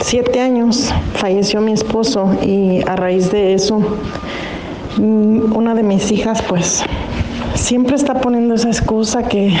siete 0.00 0.40
años 0.40 0.92
falleció 1.14 1.60
mi 1.60 1.72
esposo 1.72 2.36
y 2.42 2.80
a 2.86 2.96
raíz 2.96 3.30
de 3.30 3.54
eso 3.54 3.78
mm, 4.98 5.56
una 5.56 5.74
de 5.74 5.82
mis 5.82 6.10
hijas 6.10 6.42
pues 6.42 6.84
siempre 7.54 7.96
está 7.96 8.20
poniendo 8.20 8.54
esa 8.54 8.68
excusa 8.68 9.24
que 9.24 9.54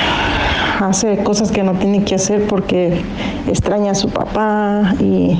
hace 0.80 1.22
cosas 1.22 1.50
que 1.50 1.62
no 1.62 1.74
tiene 1.74 2.04
que 2.04 2.14
hacer 2.14 2.46
porque 2.46 3.00
extraña 3.46 3.92
a 3.92 3.94
su 3.94 4.08
papá 4.08 4.94
y, 4.98 5.38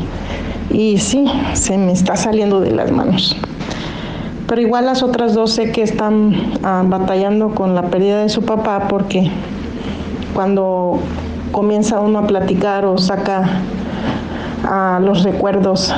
y 0.70 0.98
sí, 0.98 1.26
se 1.54 1.78
me 1.78 1.92
está 1.92 2.16
saliendo 2.16 2.60
de 2.60 2.70
las 2.70 2.90
manos. 2.90 3.36
Pero 4.46 4.60
igual 4.60 4.86
las 4.86 5.02
otras 5.02 5.34
dos 5.34 5.52
sé 5.52 5.72
que 5.72 5.82
están 5.82 6.34
ah, 6.62 6.82
batallando 6.84 7.54
con 7.54 7.74
la 7.74 7.82
pérdida 7.84 8.22
de 8.22 8.28
su 8.28 8.42
papá 8.42 8.86
porque 8.88 9.30
cuando 10.34 10.98
comienza 11.52 12.00
uno 12.00 12.18
a 12.18 12.26
platicar 12.26 12.84
o 12.84 12.98
saca 12.98 13.44
a 14.64 14.96
ah, 14.96 15.00
los 15.00 15.22
recuerdos 15.22 15.94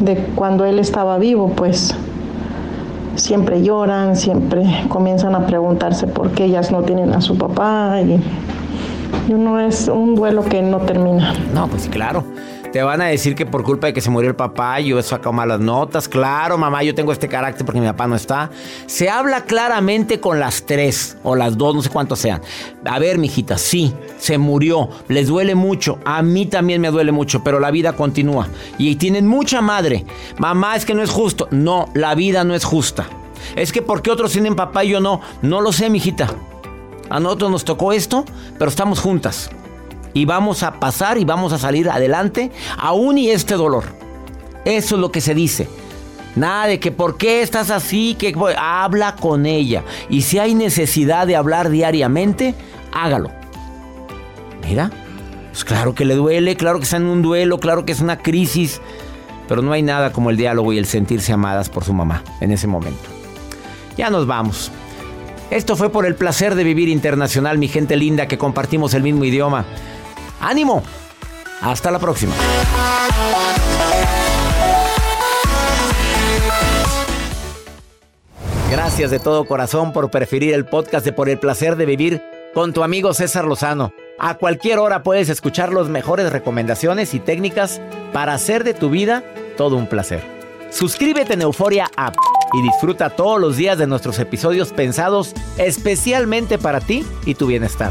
de 0.00 0.16
cuando 0.34 0.64
él 0.64 0.78
estaba 0.78 1.18
vivo, 1.18 1.50
pues 1.54 1.94
siempre 3.18 3.62
lloran, 3.62 4.16
siempre 4.16 4.64
comienzan 4.88 5.34
a 5.34 5.46
preguntarse 5.46 6.06
por 6.06 6.30
qué 6.30 6.44
ellas 6.44 6.70
no 6.70 6.82
tienen 6.82 7.12
a 7.12 7.20
su 7.20 7.36
papá 7.36 8.00
y, 8.00 8.20
uno 9.32 9.60
es 9.60 9.88
un 9.88 10.14
duelo 10.14 10.42
que 10.42 10.62
no 10.62 10.78
termina. 10.78 11.34
No, 11.52 11.68
pues 11.68 11.86
claro. 11.88 12.24
Te 12.72 12.82
van 12.82 13.00
a 13.00 13.06
decir 13.06 13.34
que 13.34 13.46
por 13.46 13.62
culpa 13.62 13.86
de 13.86 13.94
que 13.94 14.02
se 14.02 14.10
murió 14.10 14.28
el 14.28 14.36
papá 14.36 14.78
yo 14.80 14.98
he 14.98 15.02
sacado 15.02 15.32
malas 15.32 15.58
notas. 15.58 16.06
Claro, 16.06 16.58
mamá, 16.58 16.82
yo 16.82 16.94
tengo 16.94 17.12
este 17.12 17.26
carácter 17.26 17.64
porque 17.64 17.80
mi 17.80 17.86
papá 17.86 18.06
no 18.06 18.14
está. 18.14 18.50
Se 18.86 19.08
habla 19.08 19.44
claramente 19.44 20.20
con 20.20 20.38
las 20.38 20.66
tres 20.66 21.16
o 21.22 21.34
las 21.34 21.56
dos, 21.56 21.74
no 21.74 21.82
sé 21.82 21.88
cuántos 21.88 22.18
sean. 22.18 22.42
A 22.84 22.98
ver, 22.98 23.16
mijita, 23.16 23.56
sí, 23.56 23.94
se 24.18 24.36
murió. 24.36 24.90
Les 25.08 25.28
duele 25.28 25.54
mucho. 25.54 25.98
A 26.04 26.20
mí 26.22 26.44
también 26.44 26.82
me 26.82 26.90
duele 26.90 27.10
mucho, 27.10 27.42
pero 27.42 27.58
la 27.58 27.70
vida 27.70 27.94
continúa. 27.94 28.48
Y 28.76 28.96
tienen 28.96 29.26
mucha 29.26 29.62
madre. 29.62 30.04
Mamá, 30.36 30.76
es 30.76 30.84
que 30.84 30.94
no 30.94 31.02
es 31.02 31.10
justo. 31.10 31.48
No, 31.50 31.88
la 31.94 32.14
vida 32.14 32.44
no 32.44 32.54
es 32.54 32.64
justa. 32.64 33.06
Es 33.56 33.72
que 33.72 33.80
porque 33.80 34.10
otros 34.10 34.32
tienen 34.32 34.54
papá 34.54 34.84
y 34.84 34.90
yo 34.90 35.00
no. 35.00 35.22
No 35.40 35.62
lo 35.62 35.72
sé, 35.72 35.88
mijita. 35.88 36.28
A 37.08 37.18
nosotros 37.18 37.50
nos 37.50 37.64
tocó 37.64 37.92
esto, 37.92 38.26
pero 38.58 38.68
estamos 38.68 39.00
juntas. 39.00 39.50
Y 40.18 40.24
vamos 40.24 40.64
a 40.64 40.80
pasar 40.80 41.16
y 41.16 41.24
vamos 41.24 41.52
a 41.52 41.58
salir 41.58 41.88
adelante, 41.88 42.50
aún 42.76 43.18
y 43.18 43.30
este 43.30 43.54
dolor. 43.54 43.84
Eso 44.64 44.96
es 44.96 45.00
lo 45.00 45.12
que 45.12 45.20
se 45.20 45.32
dice. 45.32 45.68
Nada 46.34 46.66
de 46.66 46.80
que 46.80 46.90
por 46.90 47.16
qué 47.16 47.40
estás 47.40 47.70
así, 47.70 48.16
que 48.18 48.34
habla 48.58 49.14
con 49.14 49.46
ella. 49.46 49.84
Y 50.10 50.22
si 50.22 50.40
hay 50.40 50.56
necesidad 50.56 51.28
de 51.28 51.36
hablar 51.36 51.70
diariamente, 51.70 52.56
hágalo. 52.92 53.30
Mira, 54.66 54.90
pues 55.52 55.64
claro 55.64 55.94
que 55.94 56.04
le 56.04 56.16
duele, 56.16 56.56
claro 56.56 56.78
que 56.78 56.84
está 56.84 56.96
en 56.96 57.06
un 57.06 57.22
duelo, 57.22 57.60
claro 57.60 57.84
que 57.84 57.92
es 57.92 58.00
una 58.00 58.18
crisis, 58.18 58.80
pero 59.46 59.62
no 59.62 59.70
hay 59.70 59.84
nada 59.84 60.12
como 60.12 60.30
el 60.30 60.36
diálogo 60.36 60.72
y 60.72 60.78
el 60.78 60.86
sentirse 60.86 61.32
amadas 61.32 61.68
por 61.68 61.84
su 61.84 61.94
mamá 61.94 62.24
en 62.40 62.50
ese 62.50 62.66
momento. 62.66 63.08
Ya 63.96 64.10
nos 64.10 64.26
vamos. 64.26 64.72
Esto 65.52 65.76
fue 65.76 65.90
por 65.90 66.06
el 66.06 66.16
placer 66.16 66.56
de 66.56 66.64
vivir 66.64 66.88
internacional, 66.88 67.56
mi 67.56 67.68
gente 67.68 67.96
linda, 67.96 68.26
que 68.26 68.36
compartimos 68.36 68.94
el 68.94 69.04
mismo 69.04 69.24
idioma. 69.24 69.64
¡Ánimo! 70.40 70.82
Hasta 71.60 71.90
la 71.90 71.98
próxima. 71.98 72.34
Gracias 78.70 79.10
de 79.10 79.18
todo 79.18 79.46
corazón 79.46 79.92
por 79.92 80.10
preferir 80.10 80.54
el 80.54 80.66
podcast 80.66 81.04
de 81.04 81.12
Por 81.12 81.28
el 81.28 81.38
placer 81.38 81.76
de 81.76 81.86
vivir 81.86 82.22
con 82.54 82.72
tu 82.72 82.82
amigo 82.82 83.14
César 83.14 83.44
Lozano. 83.44 83.92
A 84.18 84.34
cualquier 84.34 84.78
hora 84.78 85.02
puedes 85.02 85.28
escuchar 85.28 85.72
las 85.72 85.88
mejores 85.88 86.30
recomendaciones 86.32 87.14
y 87.14 87.20
técnicas 87.20 87.80
para 88.12 88.34
hacer 88.34 88.64
de 88.64 88.74
tu 88.74 88.90
vida 88.90 89.24
todo 89.56 89.76
un 89.76 89.86
placer. 89.86 90.22
Suscríbete 90.70 91.34
en 91.34 91.42
Euforia 91.42 91.90
App 91.96 92.14
y 92.52 92.62
disfruta 92.62 93.10
todos 93.10 93.40
los 93.40 93.56
días 93.56 93.78
de 93.78 93.86
nuestros 93.86 94.18
episodios 94.18 94.72
pensados 94.72 95.34
especialmente 95.56 96.58
para 96.58 96.80
ti 96.80 97.06
y 97.24 97.34
tu 97.34 97.46
bienestar. 97.46 97.90